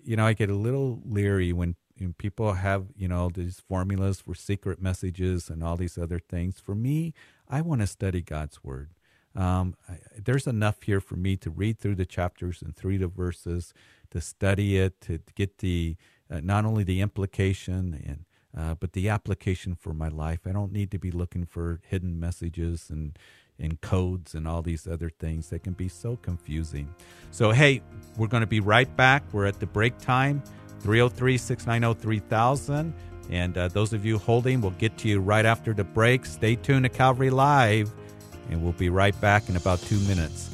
[0.02, 4.20] you know, I get a little leery when, when people have, you know, these formulas
[4.20, 6.58] for secret messages and all these other things.
[6.58, 7.12] For me,
[7.48, 8.90] I want to study God's Word.
[9.36, 13.08] Um, I, there's enough here for me to read through the chapters and through the
[13.08, 13.74] verses,
[14.10, 15.96] to study it, to get the
[16.30, 18.24] uh, not only the implication and
[18.56, 20.40] uh, but the application for my life.
[20.46, 23.18] I don't need to be looking for hidden messages and
[23.58, 26.92] and codes and all these other things that can be so confusing.
[27.30, 27.82] So, hey,
[28.16, 29.22] we're going to be right back.
[29.32, 30.42] We're at the break time
[30.80, 32.94] 303 690 3000.
[33.30, 36.26] And uh, those of you holding, we'll get to you right after the break.
[36.26, 37.92] Stay tuned to Calvary Live,
[38.50, 40.50] and we'll be right back in about two minutes.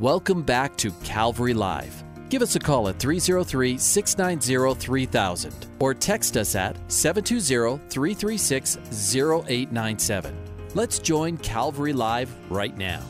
[0.00, 2.04] Welcome back to Calvary Live.
[2.28, 8.76] Give us a call at 303 690 3000 or text us at 720 336
[9.16, 10.43] 0897.
[10.76, 13.00] Let's join Calvary Live right now.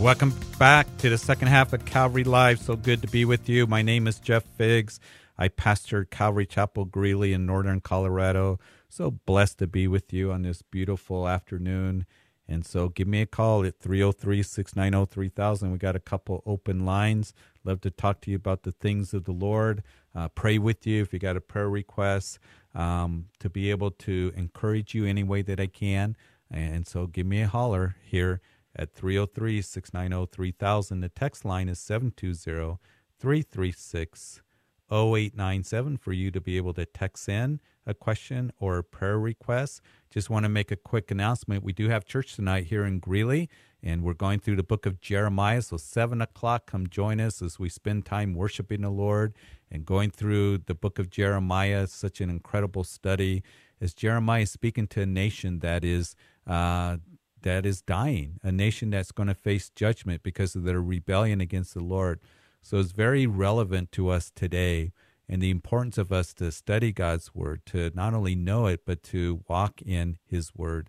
[0.00, 2.58] Welcome back to the second half of Calvary Live.
[2.58, 3.68] So good to be with you.
[3.68, 4.98] My name is Jeff Figs.
[5.38, 8.58] I pastor Calvary Chapel Greeley in northern Colorado.
[8.88, 12.06] So blessed to be with you on this beautiful afternoon.
[12.48, 15.70] And so give me a call at 303 690 3000.
[15.70, 17.34] We got a couple open lines.
[17.62, 21.02] Love to talk to you about the things of the Lord, uh, pray with you
[21.02, 22.40] if you got a prayer request,
[22.74, 26.16] um, to be able to encourage you any way that I can.
[26.52, 28.40] And so give me a holler here
[28.76, 31.00] at 303 690 3000.
[31.00, 32.78] The text line is 720
[33.18, 34.42] 336
[34.90, 39.80] 0897 for you to be able to text in a question or a prayer request.
[40.10, 41.64] Just want to make a quick announcement.
[41.64, 43.48] We do have church tonight here in Greeley,
[43.82, 45.62] and we're going through the book of Jeremiah.
[45.62, 49.34] So, 7 o'clock, come join us as we spend time worshiping the Lord
[49.70, 51.86] and going through the book of Jeremiah.
[51.86, 53.42] Such an incredible study
[53.82, 56.16] as Jeremiah is speaking to a nation that is.
[56.46, 56.96] Uh,
[57.42, 61.74] that is dying, a nation that's going to face judgment because of their rebellion against
[61.74, 62.20] the Lord.
[62.62, 64.92] So it's very relevant to us today
[65.28, 69.02] and the importance of us to study God's word, to not only know it, but
[69.04, 70.88] to walk in his word.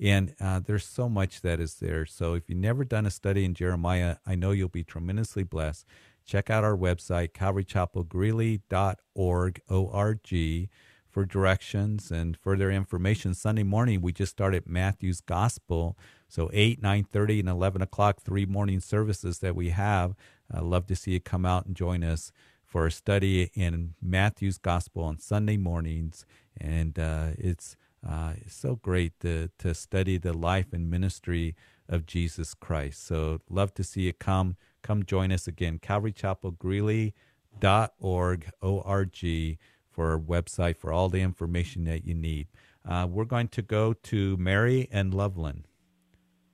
[0.00, 2.04] And uh, there's so much that is there.
[2.04, 5.86] So if you've never done a study in Jeremiah, I know you'll be tremendously blessed.
[6.26, 10.68] Check out our website, calvarychapelgreeley.org, O-R-G,
[11.14, 13.34] for directions and further information.
[13.34, 15.96] Sunday morning, we just started Matthew's Gospel.
[16.28, 20.16] So 8, 9.30, and 11 o'clock, three morning services that we have.
[20.52, 22.32] I'd love to see you come out and join us
[22.64, 26.26] for a study in Matthew's Gospel on Sunday mornings.
[26.60, 31.54] And uh, it's, uh, it's so great to, to study the life and ministry
[31.88, 33.06] of Jesus Christ.
[33.06, 34.56] So love to see you come.
[34.82, 35.78] Come join us again.
[35.78, 39.58] CalvaryChapelGreeley.org, O-R-G
[39.94, 42.48] for our website for all the information that you need.
[42.86, 45.66] Uh, we're going to go to Mary and Loveland.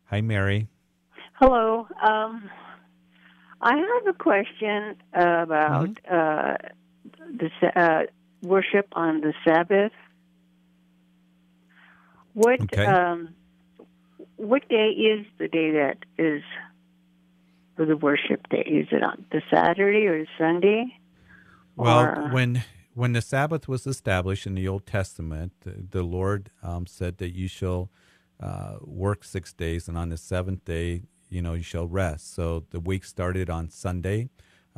[0.05, 0.69] Hi, Mary.
[1.35, 1.87] Hello.
[2.03, 2.51] Um,
[3.61, 6.15] I have a question about mm-hmm.
[6.15, 6.57] uh,
[7.39, 8.03] the uh,
[8.43, 9.93] worship on the Sabbath.
[12.35, 12.87] What okay.
[12.87, 13.31] um,
[14.37, 16.43] what day is the day that is
[17.77, 18.63] for the worship day?
[18.67, 20.97] Is it on the Saturday or Sunday?
[21.77, 22.63] Well, or, when
[22.95, 27.35] when the Sabbath was established in the Old Testament, the, the Lord um, said that
[27.35, 27.91] you shall
[28.41, 32.35] uh, work six days, and on the seventh day, you know, you shall rest.
[32.35, 34.29] So the week started on Sunday.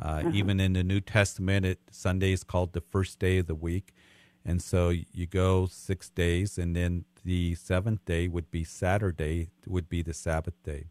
[0.01, 0.35] Uh, mm-hmm.
[0.35, 3.93] Even in the New Testament, it, Sunday is called the first day of the week,
[4.45, 9.87] and so you go six days, and then the seventh day would be Saturday, would
[9.89, 10.85] be the Sabbath day.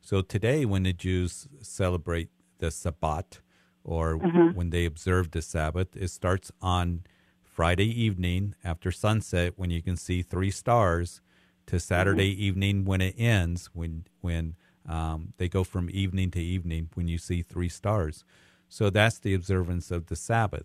[0.00, 3.40] So today, when the Jews celebrate the Sabbat,
[3.84, 4.56] or mm-hmm.
[4.56, 5.96] when they observe the Sabbath.
[5.96, 7.04] It starts on
[7.42, 11.20] Friday evening after sunset when you can see three stars
[11.66, 12.42] to Saturday mm-hmm.
[12.42, 14.56] evening when it ends when when
[14.88, 18.24] um, they go from evening to evening when you see three stars.
[18.68, 20.64] So that's the observance of the Sabbath.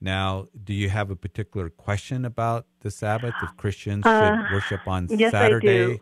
[0.00, 3.34] Now, do you have a particular question about the Sabbath?
[3.42, 5.82] If Christians uh, should worship on yes, Saturday?
[5.82, 5.98] I do.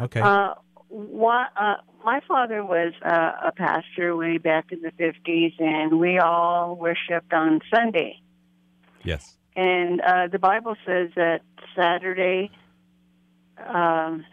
[0.00, 0.20] Okay.
[0.20, 0.54] Uh,
[0.92, 1.74] uh,
[2.04, 7.32] my father was uh, a pastor way back in the 50s, and we all worshiped
[7.32, 8.20] on Sunday.
[9.04, 9.36] Yes.
[9.56, 11.40] And uh, the Bible says that
[11.76, 12.50] Saturday
[13.66, 14.24] um,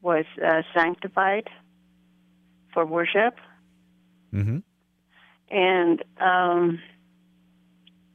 [0.00, 1.48] was uh, sanctified
[2.72, 3.36] for worship.
[4.32, 4.58] Mm-hmm.
[5.50, 6.80] And um,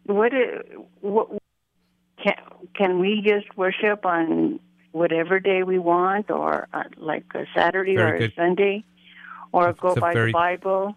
[0.06, 0.32] what,
[1.00, 1.30] what
[2.24, 2.36] can
[2.76, 4.60] can we just worship on
[4.92, 8.32] whatever day we want, or uh, like a Saturday very or good.
[8.32, 8.84] a Sunday,
[9.52, 10.96] or go by very, the Bible?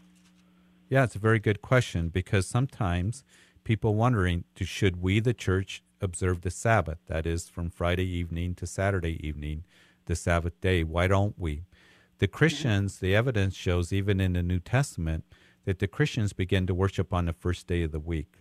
[0.89, 3.25] Yeah, it's a very good question because sometimes
[3.65, 6.99] people wondering, should we, the church, observe the Sabbath?
[7.07, 9.65] That is, from Friday evening to Saturday evening,
[10.07, 10.85] the Sabbath day.
[10.85, 11.63] Why don't we?
[12.19, 15.25] The Christians, the evidence shows, even in the New Testament,
[15.65, 18.37] that the Christians begin to worship on the first day of the week.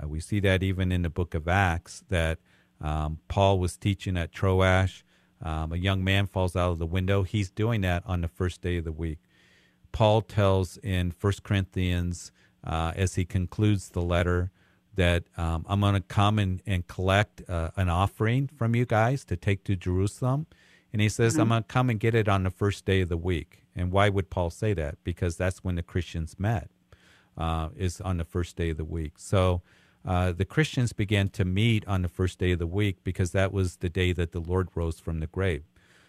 [0.00, 2.38] Uh, we see that even in the book of Acts, that
[2.80, 5.02] um, Paul was teaching at Troas.
[5.40, 7.22] Um, a young man falls out of the window.
[7.22, 9.18] He's doing that on the first day of the week.
[9.92, 12.32] Paul tells in 1 Corinthians,
[12.64, 14.50] uh, as he concludes the letter,
[14.96, 19.24] that um, I'm going to come and, and collect uh, an offering from you guys
[19.26, 20.46] to take to Jerusalem.
[20.92, 21.42] And he says, mm-hmm.
[21.42, 23.62] I'm going to come and get it on the first day of the week.
[23.76, 24.96] And why would Paul say that?
[25.04, 26.70] Because that's when the Christians met,
[27.36, 29.12] uh, is on the first day of the week.
[29.18, 29.62] So
[30.08, 33.52] uh, the Christians began to meet on the first day of the week because that
[33.52, 35.64] was the day that the Lord rose from the grave.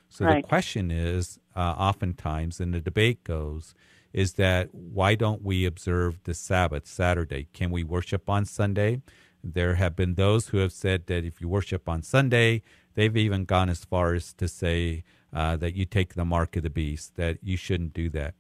[0.07, 0.41] So right.
[0.41, 3.75] the question is, uh, oftentimes, and the debate goes,
[4.13, 7.47] is that why don't we observe the Sabbath, Saturday?
[7.51, 9.01] Can we worship on Sunday?
[9.43, 12.63] There have been those who have said that if you worship on Sunday,
[12.95, 16.63] they've even gone as far as to say uh, that you take the mark of
[16.63, 18.33] the beast, that you shouldn't do that.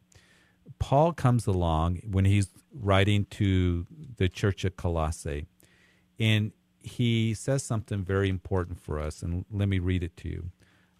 [0.77, 5.45] Paul comes along when he's writing to the church at Colossae,
[6.19, 6.51] and
[6.81, 9.21] he says something very important for us.
[9.21, 10.51] And let me read it to you.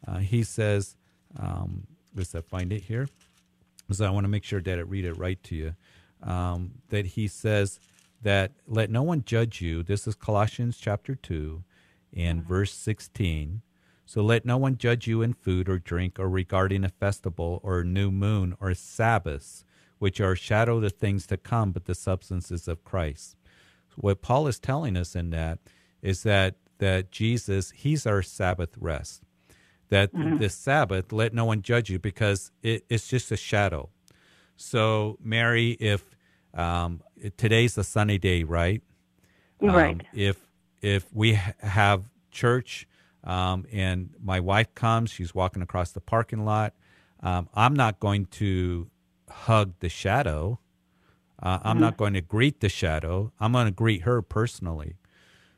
[0.08, 0.96] Uh, he says,
[1.38, 3.08] um, let's find it here,
[3.78, 5.76] because I want to make sure that I read it right to you.
[6.22, 7.80] Um, that he says
[8.22, 9.84] that let no one judge you.
[9.84, 11.64] This is Colossians chapter 2
[12.16, 13.62] and verse 16
[14.10, 17.82] so let no one judge you in food or drink or regarding a festival or
[17.82, 19.64] a new moon or Sabbaths,
[20.00, 23.36] which are a shadow of the things to come, but the substances of Christ.
[23.98, 25.60] What Paul is telling us in that
[26.02, 29.22] is that that Jesus, he's our Sabbath rest.
[29.90, 30.40] That mm-hmm.
[30.40, 33.90] the Sabbath, let no one judge you because it, it's just a shadow.
[34.56, 36.04] So, Mary, if
[36.56, 37.04] um,
[37.38, 38.82] today's a sunny day, right?
[39.62, 40.02] Um, right.
[40.14, 40.38] If
[40.82, 42.88] if we have church
[43.24, 46.74] um, and my wife comes, she's walking across the parking lot.
[47.22, 48.90] Um, I'm not going to
[49.30, 50.60] hug the shadow.
[51.42, 51.82] Uh, I'm mm-hmm.
[51.82, 53.32] not going to greet the shadow.
[53.40, 54.96] I'm going to greet her personally.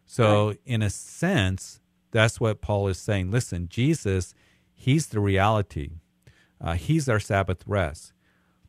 [0.05, 0.59] So, right.
[0.65, 1.79] in a sense,
[2.11, 3.31] that's what Paul is saying.
[3.31, 4.33] Listen, Jesus,
[4.73, 5.91] he's the reality.
[6.59, 8.13] Uh, he's our Sabbath rest.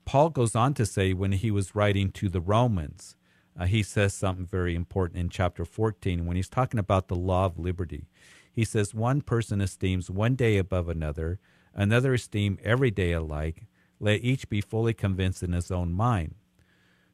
[0.05, 3.16] Paul goes on to say when he was writing to the Romans,
[3.59, 7.45] uh, he says something very important in chapter 14 when he's talking about the law
[7.45, 8.07] of liberty.
[8.53, 11.40] He says, One person esteems one day above another,
[11.74, 13.66] another esteem every day alike.
[13.98, 16.34] Let each be fully convinced in his own mind.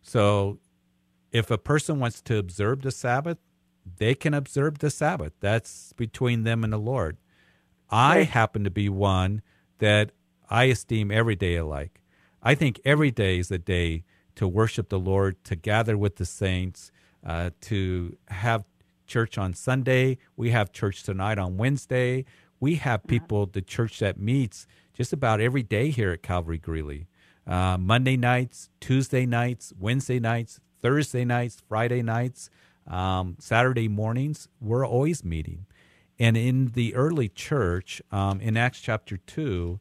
[0.03, 0.59] So,
[1.31, 3.39] if a person wants to observe the Sabbath,
[3.99, 5.33] they can observe the Sabbath.
[5.41, 7.19] That's between them and the Lord.
[7.91, 9.43] I happen to be one
[9.79, 10.13] that
[10.51, 12.03] I esteem every day alike.
[12.43, 14.05] I think every day is a day
[14.37, 16.91] to worship the Lord, to gather with the saints,
[17.25, 18.65] uh, to have
[19.09, 20.19] church on Sunday.
[20.37, 22.25] We have church tonight on Wednesday.
[22.61, 27.09] We have people, the church that meets just about every day here at Calvary Greeley.
[27.47, 32.51] Uh, Monday nights, Tuesday nights, Wednesday nights, Thursday nights, Friday nights,
[32.87, 34.49] um, Saturday mornings.
[34.61, 35.67] We're always meeting.
[36.19, 39.81] And in the early church, um, in Acts chapter 2,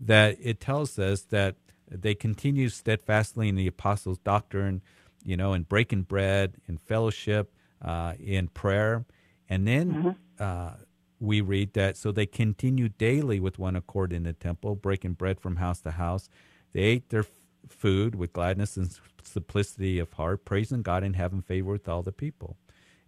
[0.00, 1.56] that it tells us that
[1.88, 4.82] they continue steadfastly in the apostles' doctrine,
[5.24, 7.52] you know, in breaking bread, in fellowship,
[7.82, 9.04] uh, in prayer.
[9.48, 10.10] And then mm-hmm.
[10.38, 10.72] uh,
[11.20, 15.40] we read that so they continued daily with one accord in the temple, breaking bread
[15.40, 16.28] from house to house.
[16.72, 17.30] They ate their f-
[17.68, 18.90] food with gladness and
[19.22, 22.56] simplicity of heart, praising God and having favor with all the people.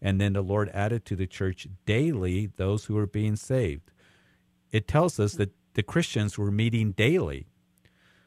[0.01, 3.91] And then the Lord added to the church daily those who were being saved.
[4.71, 7.47] It tells us that the Christians were meeting daily.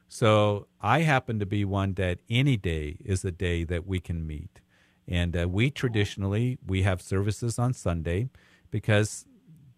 [0.07, 4.27] So I happen to be one that any day is a day that we can
[4.27, 4.59] meet.
[5.11, 8.29] And uh, we traditionally we have services on Sunday
[8.71, 9.25] because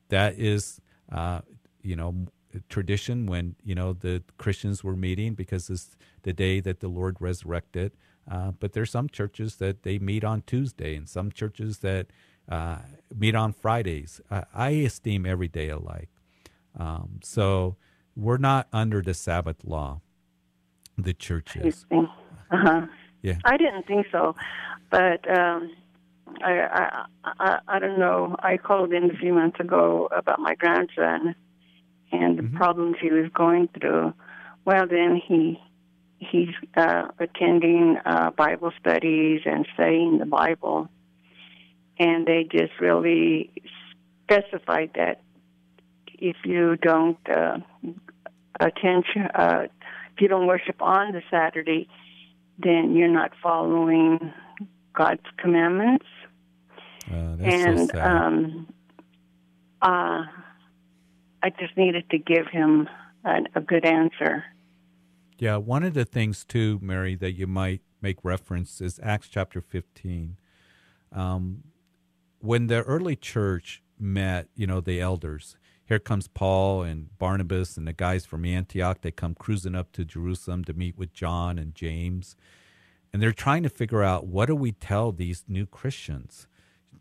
[0.10, 0.80] that is
[1.12, 1.42] uh,
[1.82, 2.28] you know
[2.70, 7.18] tradition when you know the Christians were meeting because it's the day that the Lord
[7.20, 7.94] resurrected.
[8.30, 12.08] Uh, but there's some churches that they meet on Tuesday, and some churches that
[12.48, 12.78] uh,
[13.14, 14.22] meet on Fridays.
[14.30, 16.10] I, I, esteem every day alike.
[16.78, 17.76] Um, so
[18.16, 20.02] we're not under the Sabbath law.
[20.98, 21.86] The churches.
[21.92, 22.86] Uh-huh.
[23.24, 23.38] Yeah.
[23.46, 24.36] I didn't think so.
[24.94, 25.72] But um,
[26.46, 28.36] I, I, I, I don't know.
[28.38, 31.34] I called in a few months ago about my grandson
[32.12, 32.58] and the mm-hmm.
[32.58, 34.14] problems he was going through.
[34.66, 35.60] Well, then he
[36.20, 40.90] he's uh, attending uh, Bible studies and studying the Bible,
[41.98, 43.52] and they just really
[44.22, 45.22] specified that
[46.20, 47.58] if you don't uh,
[48.60, 49.64] attend, uh,
[50.14, 51.88] if you don't worship on the Saturday,
[52.60, 54.32] then you're not following
[54.94, 56.06] God's commandments.
[57.12, 58.74] Uh, and so um,
[59.82, 60.24] uh,
[61.42, 62.88] I just needed to give him
[63.26, 64.46] a, a good answer.
[65.38, 69.62] Yeah, one of the things too, Mary, that you might make reference is Acts chapter
[69.62, 70.38] 15.
[71.12, 71.64] Um,
[72.40, 77.88] when the early church met, you know, the elders, here comes Paul and Barnabas and
[77.88, 79.02] the guys from Antioch.
[79.02, 82.36] They come cruising up to Jerusalem to meet with John and James
[83.14, 86.48] and they're trying to figure out what do we tell these new Christians?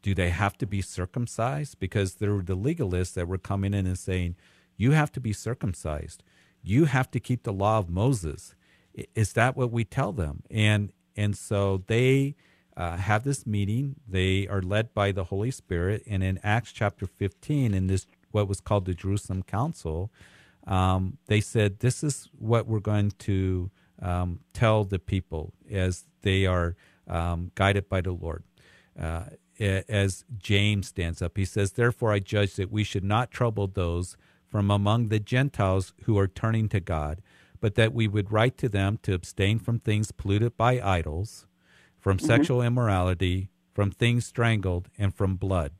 [0.03, 1.79] Do they have to be circumcised?
[1.81, 4.37] Because there were the legalists that were coming in and saying,
[4.77, 6.23] you have to be circumcised.
[6.63, 8.55] You have to keep the law of Moses.
[9.15, 10.43] Is that what we tell them?
[10.51, 12.37] And and so they
[12.77, 13.97] uh, have this meeting.
[14.09, 16.03] They are led by the Holy Spirit.
[16.07, 20.11] And in Acts chapter 15, in this what was called the Jerusalem Council,
[20.67, 23.71] um, they said, "This is what we're going to
[24.03, 26.77] um, tell the people as they are
[27.07, 28.45] um, guided by the Lord.
[28.99, 29.25] Uh,
[29.59, 34.17] as James stands up, he says, Therefore I judge that we should not trouble those
[34.49, 37.23] from among the Gentiles who are turning to God,
[37.61, 41.47] but that we would write to them to abstain from things polluted by idols,
[41.99, 42.27] from mm-hmm.
[42.27, 45.73] sexual immorality, from things strangled, and from blood.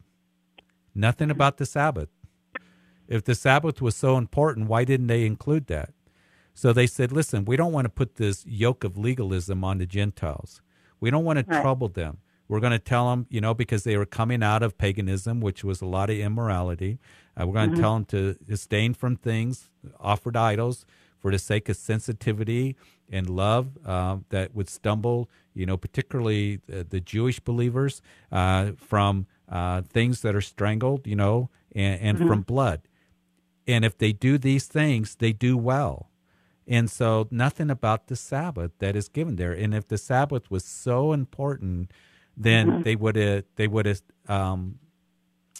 [0.95, 2.09] Nothing about the Sabbath.
[3.09, 5.91] If the Sabbath was so important, why didn't they include that?
[6.55, 9.87] So they said, listen, we don't want to put this yoke of legalism on the
[9.87, 10.61] Gentiles.
[11.01, 11.63] We don't want to right.
[11.63, 12.19] trouble them.
[12.49, 15.65] We're going to tell them, you know, because they were coming out of paganism, which
[15.65, 16.99] was a lot of immorality.
[17.35, 17.83] Uh, we're going to mm-hmm.
[17.83, 20.85] tell them to abstain from things offered idols
[21.19, 22.77] for the sake of sensitivity
[23.11, 29.27] and love um, that would stumble, you know, particularly the, the Jewish believers uh, from
[29.49, 32.29] uh, things that are strangled, you know, and, and mm-hmm.
[32.29, 32.83] from blood.
[33.67, 36.11] And if they do these things, they do well.
[36.67, 39.53] And so nothing about the Sabbath that is given there.
[39.53, 41.91] And if the Sabbath was so important,
[42.37, 42.83] then mm-hmm.
[42.83, 44.79] they would have they would have um,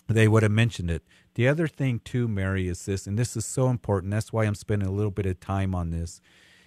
[0.09, 1.03] they would have mentioned it.
[1.35, 4.11] The other thing too, Mary, is this, and this is so important.
[4.11, 6.21] That's why I'm spending a little bit of time on this.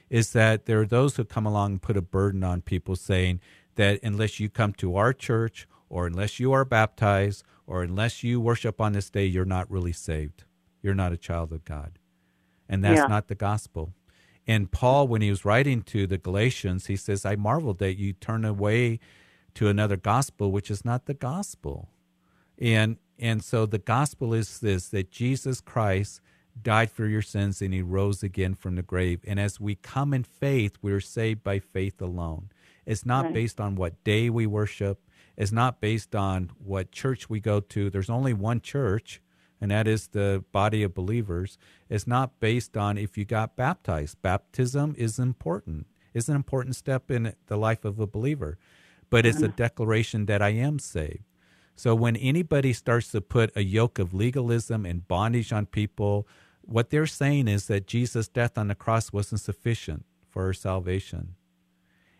[0.09, 3.41] Is that there are those who come along and put a burden on people, saying
[3.75, 8.39] that unless you come to our church, or unless you are baptized, or unless you
[8.39, 10.43] worship on this day, you're not really saved.
[10.81, 11.97] You're not a child of God,
[12.69, 13.07] and that's yeah.
[13.07, 13.93] not the gospel.
[14.48, 18.14] And Paul, when he was writing to the Galatians, he says, "I marvel that you
[18.14, 19.00] turn away."
[19.56, 21.89] to another gospel which is not the gospel.
[22.60, 26.22] And and so the gospel is this that Jesus Christ
[26.62, 29.22] died for your sins and he rose again from the grave.
[29.26, 32.50] And as we come in faith, we're saved by faith alone.
[32.86, 33.34] It's not right.
[33.34, 35.02] based on what day we worship.
[35.38, 37.89] It's not based on what church we go to.
[37.89, 39.22] There's only one church,
[39.66, 41.57] and that is the body of believers.
[41.89, 44.22] It's not based on if you got baptized.
[44.22, 45.88] Baptism is important.
[46.13, 48.59] It's an important step in the life of a believer
[49.09, 51.24] but it's a declaration that I am saved.
[51.76, 56.28] So when anybody starts to put a yoke of legalism and bondage on people,
[56.61, 61.36] what they're saying is that Jesus' death on the cross wasn't sufficient for our salvation.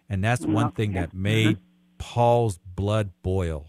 [0.10, 1.98] And that's one thing that made mm-hmm.
[1.98, 3.68] Paul's blood boil,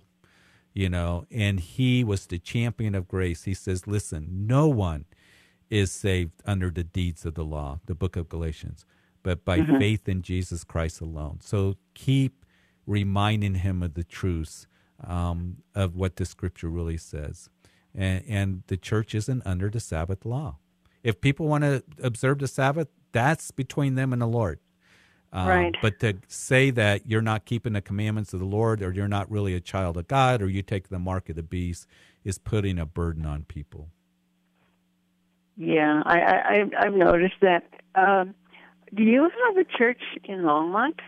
[0.76, 3.44] you know, and he was the champion of grace.
[3.44, 5.06] He says, listen, no one
[5.70, 8.84] is saved under the deeds of the law, the book of Galatians,
[9.22, 9.78] but by mm-hmm.
[9.78, 11.38] faith in Jesus Christ alone.
[11.40, 12.44] So keep
[12.86, 14.66] reminding him of the truths
[15.02, 17.48] um, of what the scripture really says.
[17.94, 20.58] And, and the church isn't under the Sabbath law.
[21.02, 24.60] If people want to observe the Sabbath, that's between them and the Lord.
[25.32, 25.76] Um, right.
[25.82, 29.30] But to say that you're not keeping the commandments of the Lord or you're not
[29.30, 31.86] really a child of God or you take the mark of the beast
[32.24, 33.88] is putting a burden on people.
[35.56, 37.64] Yeah, I, I, I've noticed that.
[37.94, 38.34] Um,
[38.94, 41.00] do you have a church in Longmont?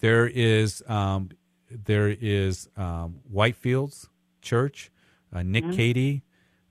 [0.00, 1.30] There is um,
[1.70, 4.08] there is um, Whitefields
[4.40, 4.90] Church,
[5.32, 5.76] uh, Nick mm-hmm.
[5.76, 6.22] Cady.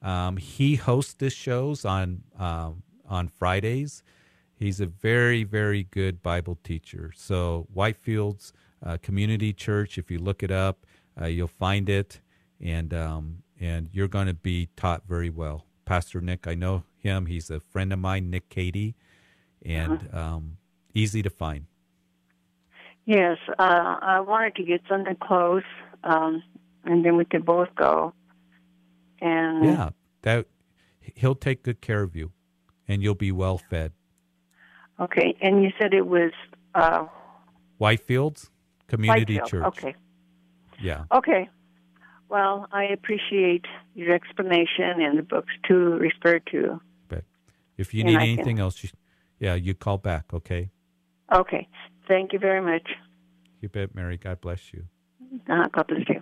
[0.02, 4.04] Um, he hosts the shows on um, on Fridays.
[4.62, 7.12] He's a very very good Bible teacher.
[7.16, 8.53] So Whitefields
[8.86, 10.86] uh, Community Church, if you look it up,
[11.20, 12.22] uh, you'll find it,
[12.59, 15.66] and um, and you're going to be taught very well.
[15.86, 17.26] Pastor Nick, I know him.
[17.26, 18.95] He's a friend of mine, Nick Cady,
[19.66, 20.36] and uh-huh.
[20.36, 20.57] um,
[20.93, 21.66] easy to find.
[23.05, 25.64] Yes, uh, I wanted to get something close,
[26.03, 26.43] um,
[26.86, 28.14] and then we could both go.
[29.20, 29.89] And yeah,
[30.22, 30.45] that
[31.16, 32.32] he'll take good care of you,
[32.88, 33.91] and you'll be well fed.
[35.02, 36.32] Okay, and you said it was
[36.76, 37.06] uh,
[37.80, 38.49] Whitefields
[38.88, 39.49] Community Whitefield.
[39.49, 39.66] Church.
[39.66, 39.95] Okay.
[40.80, 41.06] Yeah.
[41.12, 41.49] Okay.
[42.30, 46.80] Well, I appreciate your explanation and the books to refer to.
[47.08, 47.24] But
[47.78, 48.60] if you need anything can...
[48.60, 48.89] else, you,
[49.39, 50.34] yeah, you call back.
[50.34, 50.70] Okay.
[51.34, 51.68] Okay.
[52.08, 52.88] Thank you very much.
[53.60, 54.18] You bet, Mary.
[54.18, 54.86] God bless you.
[55.49, 56.22] Uh, God bless you.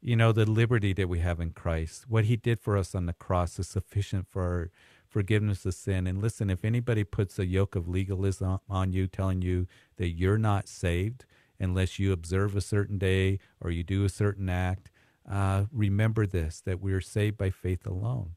[0.00, 3.06] You know, the liberty that we have in Christ, what he did for us on
[3.06, 4.70] the cross is sufficient for our
[5.08, 6.06] forgiveness of sin.
[6.06, 10.38] And listen, if anybody puts a yoke of legalism on you, telling you that you're
[10.38, 11.24] not saved
[11.58, 14.90] unless you observe a certain day or you do a certain act,
[15.30, 18.32] uh, remember this that we are saved by faith alone.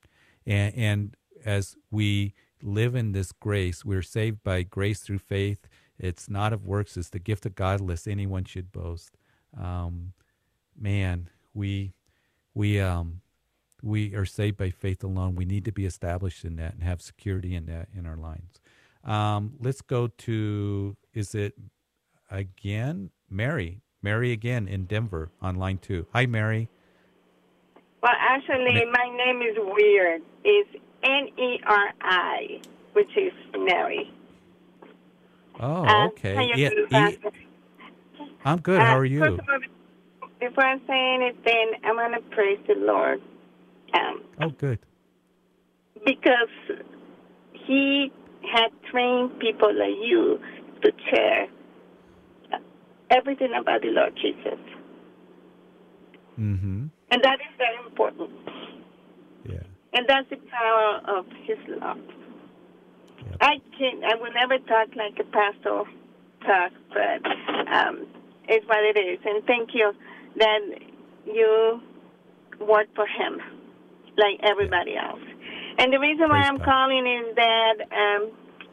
[0.46, 1.16] And, and
[1.46, 3.86] as we live in this grace.
[3.86, 5.68] We're saved by grace through faith.
[5.98, 9.18] It's not of works, it's the gift of God, lest anyone should boast.
[9.60, 10.14] Um,
[10.80, 11.94] man, we
[12.54, 13.22] we um,
[13.82, 15.36] we are saved by faith alone.
[15.36, 18.62] We need to be established in that and have security in that in our lives.
[19.04, 21.54] Um, let's go to is it
[22.30, 23.82] again Mary?
[24.02, 26.08] Mary again in Denver on line two.
[26.14, 26.70] Hi, Mary.
[28.02, 30.22] Well, actually, my name is weird.
[30.44, 30.70] It's
[31.04, 32.62] N E R I,
[32.94, 34.12] which is Mary.
[35.60, 36.50] Oh, uh, okay.
[36.56, 37.18] Yeah, e-
[38.46, 38.80] I'm good.
[38.80, 39.40] How are uh, you?
[40.40, 43.22] Before I say anything, I'm going to praise the Lord.
[43.94, 44.80] Um, oh, good.
[46.06, 46.50] Because
[47.66, 48.12] He
[48.52, 50.40] had trained people like you
[50.84, 51.48] to share
[53.12, 54.60] everything about the Lord Jesus.
[56.40, 56.88] Mm-hmm.
[57.12, 58.30] And that is very important.
[59.46, 59.64] Yeah.
[59.94, 61.98] And that's the power of His love.
[61.98, 63.38] Yep.
[63.42, 65.84] I can I will never talk like a pastor
[66.46, 67.26] talk, but
[67.72, 68.08] um,
[68.48, 69.20] it's what it is.
[69.26, 69.92] And thank you
[70.38, 70.60] that
[71.26, 71.82] you
[72.62, 73.42] work for Him
[74.20, 75.24] like everybody else.
[75.80, 76.68] And the reason why I'm God.
[76.68, 78.22] calling is that um,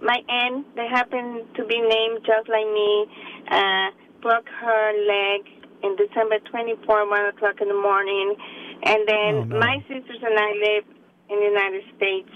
[0.02, 3.06] my aunt, they happened to be named just like me,
[3.50, 3.88] uh,
[4.20, 5.46] broke her leg
[5.82, 8.34] in December 24, 1 o'clock in the morning.
[8.82, 9.58] And then Oh, no.
[9.60, 10.84] my sisters and I live
[11.30, 12.30] in the United States.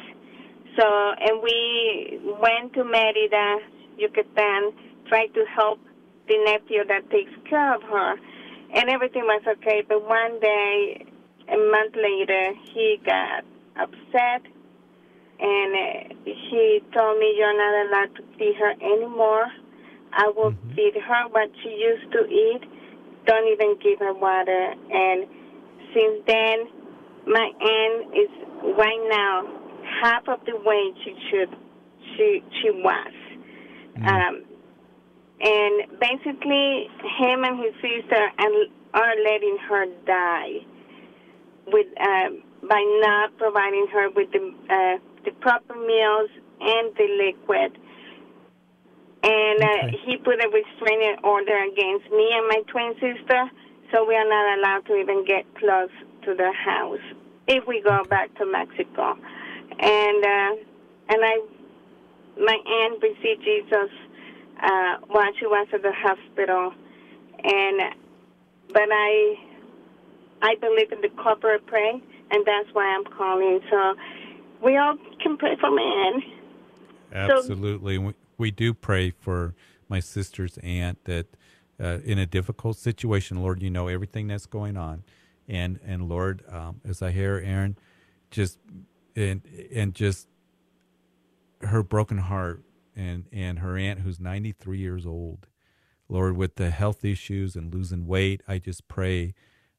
[0.79, 3.59] So, and we went to Merida,
[3.99, 4.73] Yucatan,
[5.09, 5.81] tried to help
[6.29, 8.15] the nephew that takes care of her.
[8.73, 9.83] And everything was okay.
[9.87, 11.05] But one day,
[11.53, 13.44] a month later, he got
[13.76, 14.42] upset
[15.40, 19.46] and uh, he told me you're not allowed to feed her anymore.
[20.12, 22.61] I will feed her what she used to eat.
[23.26, 24.74] Don't even give her water.
[24.92, 25.26] And
[25.94, 26.68] since then,
[27.26, 28.30] my aunt is
[28.76, 29.61] right now
[30.03, 31.57] half of the way she should
[32.16, 33.12] she she was.
[33.96, 34.44] Um,
[35.40, 36.88] and basically,
[37.18, 40.66] him and his sister and are letting her die
[41.73, 47.79] with um, by not providing her with the uh, the proper meals and the liquid.
[49.23, 49.95] And uh, Okay.
[50.07, 53.51] he put a restraining order against me and my twin sister,
[53.93, 55.91] so we are not allowed to even get close
[56.25, 57.05] to the house
[57.47, 59.16] if we go back to Mexico.
[59.79, 60.53] And uh,
[61.11, 61.35] and I,
[62.39, 63.91] my aunt received Jesus
[64.62, 66.73] uh, while she was at the hospital,
[67.45, 67.95] and
[68.73, 69.37] but I
[70.43, 73.61] I believe in the corporate prayer, and that's why I'm calling.
[73.70, 73.95] So
[74.62, 76.24] we all can pray for aunt.
[77.12, 77.99] Absolutely.
[77.99, 79.55] we, we do pray for
[79.88, 81.26] my sister's aunt that
[81.80, 85.03] uh, in a difficult situation, Lord, you know everything that's going on.
[85.49, 87.76] And, and Lord, um, as I hear Aaron,
[88.30, 88.59] just,
[89.16, 89.43] and,
[89.74, 90.28] and just
[91.62, 92.62] her broken heart
[92.95, 95.47] and, and her aunt who's 93 years old,
[96.09, 99.34] Lord, with the health issues and losing weight, I just pray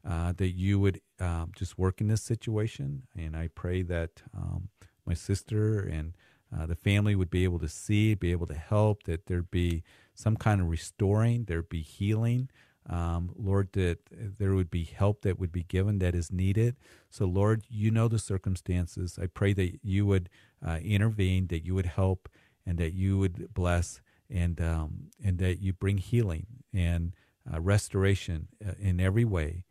[0.08, 3.04] uh, that you would um, just work in this situation.
[3.16, 4.70] And I pray that um,
[5.06, 6.14] my sister and
[6.56, 9.84] uh, the family would be able to see, be able to help, that there'd be
[10.14, 12.50] some kind of restoring, there'd be healing.
[12.90, 16.76] Um, Lord, that there would be help that would be given that is needed.
[17.10, 19.20] So, Lord, you know the circumstances.
[19.22, 20.30] I pray that you would
[20.66, 22.28] uh, intervene, that you would help,
[22.66, 27.14] and that you would bless, and um, and that you bring healing and
[27.52, 29.64] uh, restoration uh, in every way.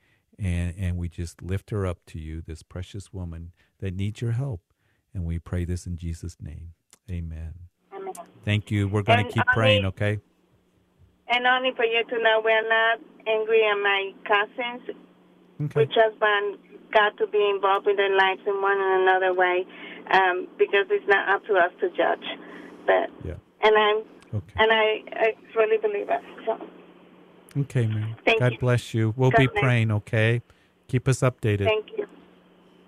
[0.43, 4.33] And and we just lift her up to you, this precious woman that needs your
[4.33, 4.63] help.
[5.13, 6.73] And we pray this in Jesus' name.
[7.11, 7.55] Amen.
[7.95, 8.15] Amen.
[8.45, 8.89] Thank you.
[8.89, 10.21] We're going And to keep I- praying, okay?
[11.29, 14.97] And only for you to know, we're not angry at my cousins.
[15.77, 16.59] We just want
[16.93, 19.67] God to be involved in their lives in one and another way,
[20.11, 22.25] um, because it's not up to us to judge.
[22.87, 23.35] But Yeah.
[23.63, 23.97] and I'm
[24.33, 24.55] Okay.
[24.57, 26.23] and I, I really believe it.
[26.47, 26.59] So
[27.57, 28.15] Okay, Mary.
[28.25, 28.59] Thank God you.
[28.59, 29.15] bless you.
[29.17, 29.63] We'll God be bless.
[29.63, 30.43] praying, okay?
[30.89, 31.65] Keep us updated.
[31.65, 32.07] thank you.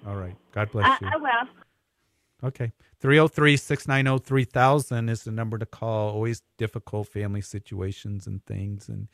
[0.07, 0.37] All right.
[0.53, 1.11] God bless I, you.
[1.13, 2.49] I will.
[2.49, 2.73] Okay.
[3.01, 6.11] 303 690 3000 is the number to call.
[6.11, 8.89] Always difficult family situations and things.
[8.89, 9.09] And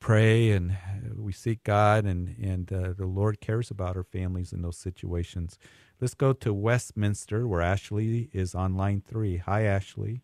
[0.00, 4.52] pray and uh, we seek God, and, and uh, the Lord cares about our families
[4.52, 5.58] in those situations.
[6.00, 9.38] Let's go to Westminster, where Ashley is on line three.
[9.38, 10.22] Hi, Ashley.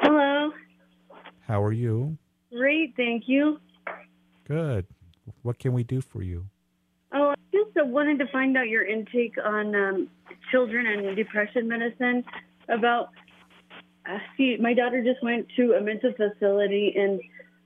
[0.00, 0.52] Hello.
[1.40, 2.18] How are you?
[2.52, 3.58] Great, thank you.
[4.46, 4.86] Good.
[5.42, 6.46] What can we do for you?
[7.12, 10.08] Oh, I just wanted to find out your intake on um,
[10.50, 12.24] children and depression medicine.
[12.68, 13.10] About,
[14.08, 17.20] uh, see, my daughter just went to a mental facility, and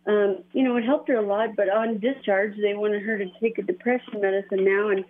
[0.07, 1.51] um, you know it helped her a lot.
[1.57, 5.05] But on discharge, they wanted her to take a depression medicine now, and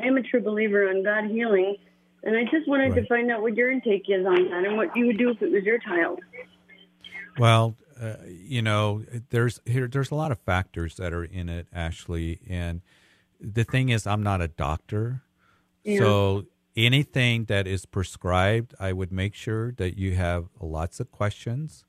[0.00, 1.76] I am a true believer on God healing.
[2.22, 4.96] And I just wanted to find out what your intake is on that, and what
[4.96, 6.20] you would do if it was your child.
[7.38, 11.66] Well, uh, you know, there's here there's a lot of factors that are in it,
[11.72, 12.82] Ashley, and
[13.40, 15.22] the thing is, I'm not a doctor,
[15.84, 15.98] Yeah.
[15.98, 16.44] so
[16.76, 21.84] anything that is prescribed, I would make sure that you have lots of questions,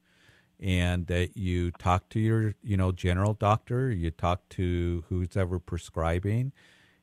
[0.59, 5.59] and that you talk to your, you know, general doctor, you talk to who's ever
[5.59, 6.51] prescribing.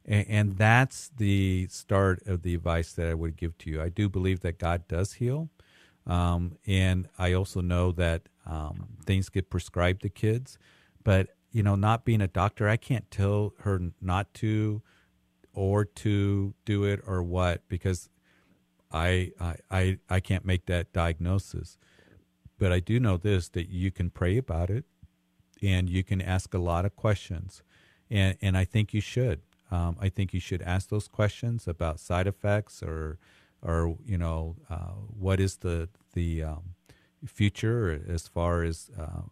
[0.05, 3.80] And, and that's the start of the advice that I would give to you.
[3.80, 5.50] I do believe that God does heal.
[6.07, 10.59] Um, and I also know that um, things get prescribed to kids,
[11.03, 14.82] but you know, not being a doctor, I can't tell her not to
[15.53, 18.11] or to do it or what because
[18.92, 21.78] I I I, I can't make that diagnosis.
[22.59, 24.84] But I do know this that you can pray about it
[25.62, 27.62] and you can ask a lot of questions,
[28.11, 29.40] and and I think you should.
[29.70, 33.18] Um, I think you should ask those questions about side effects or
[33.62, 36.74] or you know uh, what is the the um,
[37.27, 39.22] future as far as uh,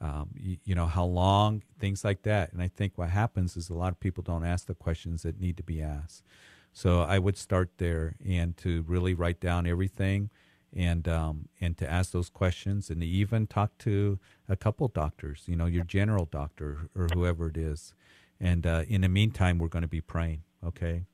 [0.00, 2.52] um, you, you know how long things like that.
[2.52, 5.40] And I think what happens is a lot of people don't ask the questions that
[5.40, 6.24] need to be asked.
[6.72, 10.30] So I would start there and to really write down everything
[10.74, 14.18] and um, and to ask those questions and to even talk to
[14.48, 17.94] a couple doctors, you know, your general doctor or whoever it is.
[18.40, 20.42] And uh, in the meantime, we're going to be praying.
[20.66, 21.04] Okay.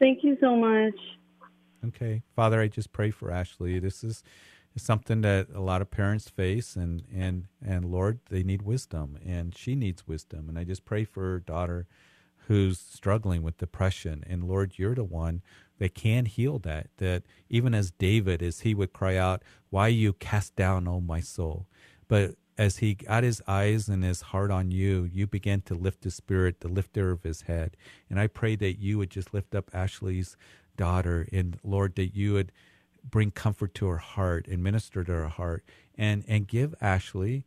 [0.00, 0.98] Thank you so much.
[1.86, 3.78] Okay, Father, I just pray for Ashley.
[3.78, 4.22] This is
[4.76, 9.56] something that a lot of parents face, and and and Lord, they need wisdom, and
[9.56, 10.48] she needs wisdom.
[10.48, 11.86] And I just pray for her daughter,
[12.46, 14.24] who's struggling with depression.
[14.26, 15.42] And Lord, you're the one
[15.78, 16.88] that can heal that.
[16.96, 21.20] That even as David, as he would cry out, "Why you cast down, O my
[21.20, 21.66] soul?"
[22.08, 26.04] But as he got his eyes and his heart on you, you began to lift
[26.04, 27.76] his spirit, the lifter of his head.
[28.10, 30.36] And I pray that you would just lift up Ashley's
[30.76, 32.52] daughter, and Lord, that you would
[33.08, 35.64] bring comfort to her heart and minister to her heart,
[35.96, 37.44] and and give Ashley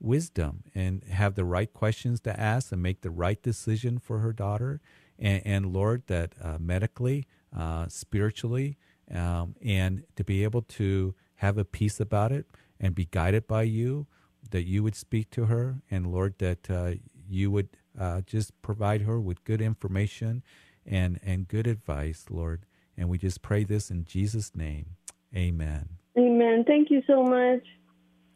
[0.00, 4.32] wisdom and have the right questions to ask and make the right decision for her
[4.32, 4.80] daughter.
[5.18, 8.76] And, and Lord, that uh, medically, uh, spiritually,
[9.12, 12.46] um, and to be able to have a peace about it
[12.80, 14.06] and be guided by you,
[14.50, 16.92] that you would speak to her, and Lord, that uh,
[17.28, 20.42] you would uh, just provide her with good information
[20.86, 22.64] and and good advice, Lord.
[22.98, 24.96] And we just pray this in Jesus' name.
[25.34, 25.88] Amen.
[26.18, 26.64] Amen.
[26.66, 27.62] Thank you so much.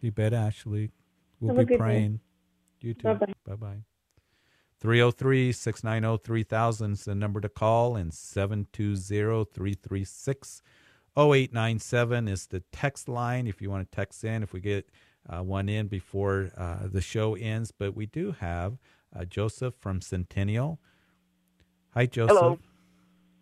[0.01, 0.93] You bet, Ashley.
[1.41, 2.13] We'll Have be praying.
[2.81, 2.89] Day.
[2.89, 3.03] You too.
[3.03, 3.33] Bye-bye.
[3.45, 3.83] Bye-bye.
[4.81, 10.63] 303 690 3000 is the number to call, and 720 336
[11.17, 14.89] 0897 is the text line if you want to text in, if we get
[15.29, 17.71] uh, one in before uh, the show ends.
[17.71, 18.79] But we do have
[19.15, 20.81] uh, Joseph from Centennial.
[21.91, 22.37] Hi, Joseph.
[22.37, 22.59] Hello.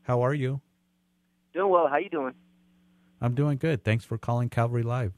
[0.03, 0.61] How are you?
[1.53, 1.89] Doing well.
[1.89, 2.35] How you doing?
[3.21, 3.85] I'm doing good.
[3.85, 5.13] Thanks for calling Calvary Live.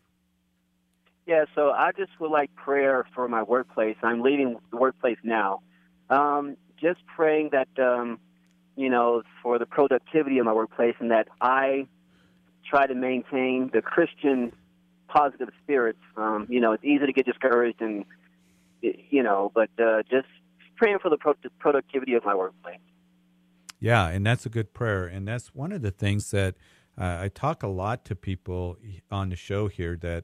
[1.27, 3.97] Yeah, so I just would like prayer for my workplace.
[4.03, 5.61] I'm leaving the workplace now.
[6.11, 8.19] Um, just praying that, um,
[8.77, 11.87] you know, for the productivity of my workplace and that I
[12.69, 14.53] try to maintain the Christian
[15.07, 16.01] positive spirits.
[16.17, 18.05] Um, you know, it's easy to get discouraged and,
[18.81, 20.27] you know, but uh, just
[20.77, 22.79] praying for the pro- productivity of my workplace.
[23.83, 25.07] Yeah, and that's a good prayer.
[25.07, 26.55] And that's one of the things that
[26.97, 28.77] uh, I talk a lot to people
[29.11, 30.23] on the show here that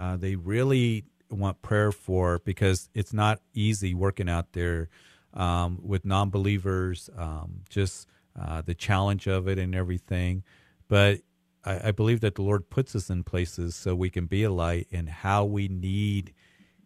[0.00, 4.88] uh, they really want prayer for because it's not easy working out there
[5.34, 8.08] um, with non believers, um, just
[8.40, 10.42] uh, the challenge of it and everything.
[10.88, 11.20] But
[11.62, 14.50] I, I, believe that the Lord puts us in places so we can be a
[14.50, 16.32] light and how we need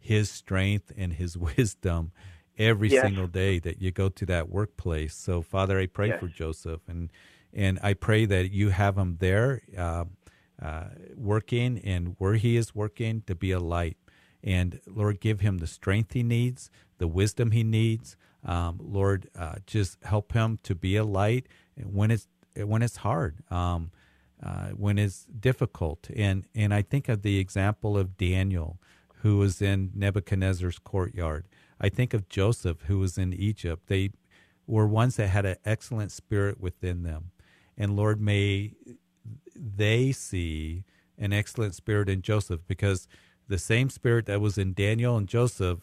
[0.00, 2.10] His strength and His wisdom
[2.59, 3.04] every yes.
[3.04, 5.14] single day that you go to that workplace.
[5.14, 6.20] So, Father, I pray yes.
[6.20, 7.11] for Joseph, and
[7.52, 10.04] and I pray that you have him there, uh,
[10.61, 10.84] uh,
[11.16, 13.96] working and where he is working to be a light.
[14.42, 18.16] And Lord, give him the strength he needs, the wisdom he needs.
[18.44, 21.46] Um, Lord, uh, just help him to be a light
[21.82, 23.92] when it's when it's hard, um,
[24.42, 26.09] uh, when it's difficult.
[26.14, 28.78] And and I think of the example of Daniel,
[29.22, 31.46] who was in Nebuchadnezzar's courtyard
[31.81, 33.87] I think of Joseph, who was in Egypt.
[33.87, 34.11] They
[34.66, 37.31] were ones that had an excellent spirit within them.
[37.76, 38.74] And Lord, may
[39.55, 40.85] they see
[41.16, 43.09] an excellent spirit in Joseph because
[43.49, 45.81] the same spirit that was in Daniel and Joseph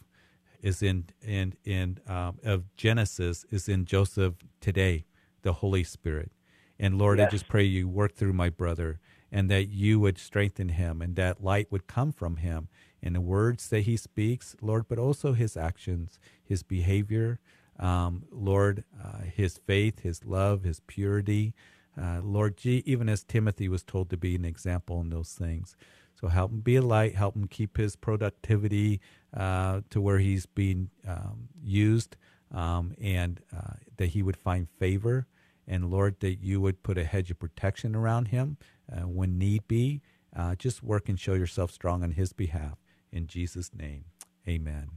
[0.62, 5.06] is in in in um, of Genesis is in Joseph today,
[5.42, 6.32] the Holy Spirit.
[6.80, 7.28] And Lord, yes.
[7.28, 9.00] I just pray you work through my brother
[9.32, 12.68] and that you would strengthen him and that light would come from him
[13.02, 17.40] in the words that he speaks, Lord, but also his actions, his behavior,
[17.80, 21.54] um, Lord, uh, his faith, his love, his purity.
[22.00, 25.76] Uh, Lord, even as Timothy was told to be an example in those things.
[26.20, 29.02] So help him be a light, help him keep his productivity
[29.36, 32.16] uh, to where he's being um, used,
[32.54, 35.28] um, and uh, that he would find favor.
[35.68, 38.58] And Lord, that you would put a hedge of protection around him
[38.92, 40.02] uh, when need be.
[40.36, 42.78] Uh, just work and show yourself strong on his behalf.
[43.16, 44.04] In Jesus' name,
[44.46, 44.90] amen.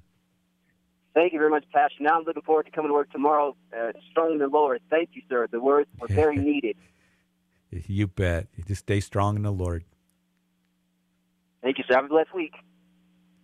[1.14, 1.98] Thank you very much, Pastor.
[2.00, 4.80] Now I'm looking forward to coming to work tomorrow, uh, strong in the Lord.
[4.90, 5.46] Thank you, sir.
[5.48, 6.76] The words were very needed.
[7.70, 8.48] You bet.
[8.56, 9.84] You just stay strong in the Lord.
[11.62, 11.94] Thank you, sir.
[11.94, 12.54] Have a blessed week.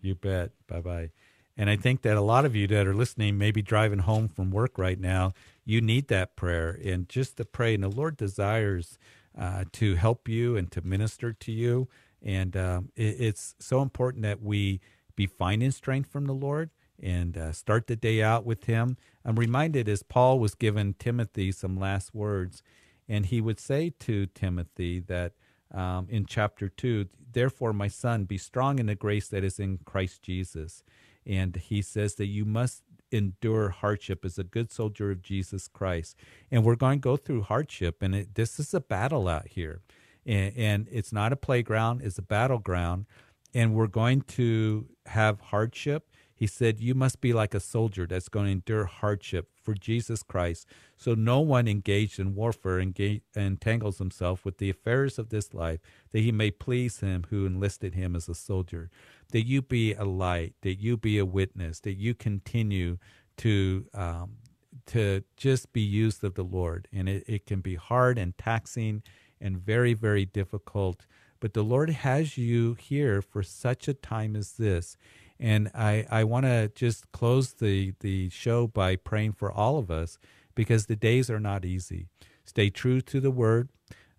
[0.02, 0.50] You bet.
[0.66, 1.10] Bye bye.
[1.56, 4.50] And I think that a lot of you that are listening, maybe driving home from
[4.50, 7.74] work right now, you need that prayer and just to pray.
[7.74, 8.98] And the Lord desires
[9.38, 11.88] uh, to help you and to minister to you.
[12.24, 14.80] And um, it, it's so important that we
[15.14, 16.70] be finding strength from the Lord
[17.00, 18.96] and uh, start the day out with Him.
[19.24, 22.62] I'm reminded as Paul was giving Timothy some last words,
[23.08, 25.32] and he would say to Timothy that
[25.72, 29.78] um, in chapter 2, Therefore, my son, be strong in the grace that is in
[29.84, 30.84] Christ Jesus.
[31.26, 36.16] And he says that you must endure hardship as a good soldier of Jesus Christ.
[36.50, 39.82] And we're going to go through hardship, and it, this is a battle out here.
[40.26, 43.06] And, and it's not a playground; it's a battleground,
[43.54, 46.08] and we're going to have hardship.
[46.34, 50.22] He said, You must be like a soldier that's going to endure hardship for Jesus
[50.22, 50.66] Christ.
[50.96, 55.80] So no one engaged in warfare engage, entangles himself with the affairs of this life,
[56.12, 58.90] that he may please him who enlisted him as a soldier.
[59.30, 62.98] That you be a light, that you be a witness, that you continue
[63.38, 64.38] to um,
[64.86, 66.88] to just be used of the Lord.
[66.92, 69.02] And it, it can be hard and taxing
[69.44, 71.06] and very, very difficult.
[71.38, 74.96] But the Lord has you here for such a time as this.
[75.38, 79.90] And I, I want to just close the, the show by praying for all of
[79.90, 80.18] us
[80.54, 82.06] because the days are not easy.
[82.44, 83.68] Stay true to the word,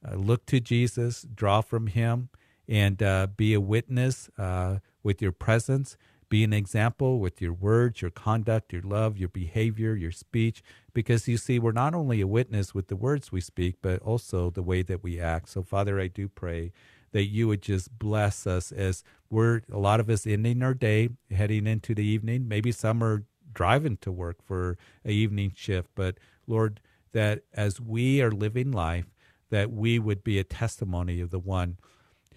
[0.08, 2.30] uh, look to Jesus, draw from him,
[2.68, 5.98] and uh, be a witness uh, with your presence.
[6.30, 10.64] Be an example with your words, your conduct, your love, your behavior, your speech,
[10.94, 14.50] because you see, we're not only a witness with the words we speak, but also
[14.50, 15.50] the way that we act.
[15.50, 16.72] So, Father, I do pray
[17.12, 21.10] that you would just bless us as we're a lot of us ending our day,
[21.32, 22.48] heading into the evening.
[22.48, 23.24] Maybe some are
[23.54, 26.18] driving to work for a evening shift, but
[26.48, 26.82] Lord,
[27.14, 29.06] that as we are living life,
[29.50, 31.78] that we would be a testimony of the one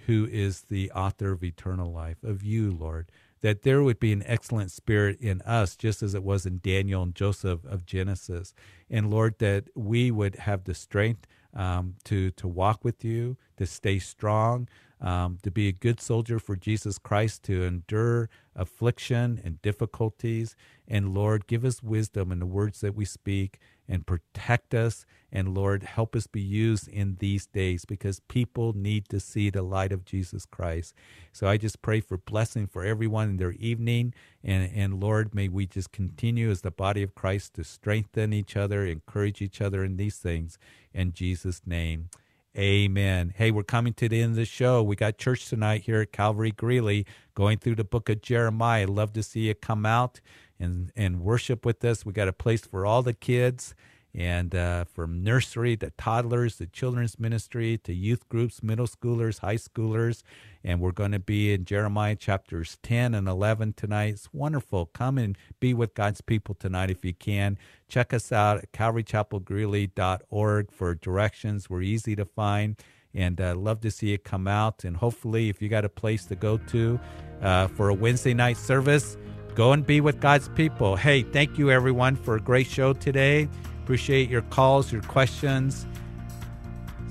[0.07, 3.11] who is the author of eternal life, of you, Lord.
[3.41, 7.03] That there would be an excellent spirit in us, just as it was in Daniel
[7.03, 8.55] and Joseph of Genesis.
[8.91, 13.67] And Lord, that we would have the strength um, to to walk with you, to
[13.67, 14.69] stay strong,
[15.01, 20.57] um, to be a good soldier for Jesus Christ, to endure affliction and difficulties.
[20.87, 25.07] And Lord, give us wisdom in the words that we speak and protect us.
[25.31, 29.63] And Lord, help us be used in these days because people need to see the
[29.63, 30.95] light of Jesus Christ.
[31.33, 34.15] So I just pray for blessing for everyone in their evening.
[34.43, 38.57] And, and Lord, may we just continue as the body of Christ to strengthen each
[38.57, 40.59] other, encourage each other in these things.
[40.93, 42.11] In Jesus' name.
[42.59, 43.35] Amen.
[43.37, 44.83] Hey, we're coming to the end of the show.
[44.83, 47.07] We got church tonight here at Calvary Greeley,
[47.37, 48.89] going through the book of Jeremiah.
[48.89, 50.21] Love to see you come out
[50.59, 52.05] and and worship with us.
[52.05, 53.77] We got a place for all the kids
[54.15, 59.57] and uh, from nursery to toddlers to children's ministry to youth groups, middle schoolers, high
[59.57, 60.23] schoolers.
[60.65, 64.15] And we're going to be in Jeremiah chapters 10 and 11 tonight.
[64.15, 64.87] It's wonderful.
[64.87, 67.59] Come and be with God's people tonight if you can.
[67.89, 71.71] Check us out at calvarychapelgreeley.org for directions.
[71.71, 72.77] We're easy to find.
[73.15, 74.85] And uh, love to see you come out.
[74.85, 77.01] And hopefully, if you got a place to go to
[77.41, 79.17] uh, for a Wednesday night service,
[79.55, 80.97] go and be with God's people.
[80.97, 83.49] Hey, thank you everyone for a great show today.
[83.89, 85.87] Appreciate your calls, your questions.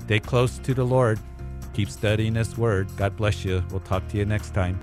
[0.02, 1.18] Stay close to the Lord.
[1.74, 2.86] Keep studying His Word.
[2.96, 3.64] God bless you.
[3.72, 4.78] We'll talk to you next time.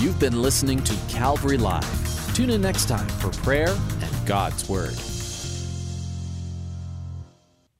[0.00, 2.34] You've been listening to Calvary Live.
[2.34, 4.98] Tune in next time for prayer and God's Word.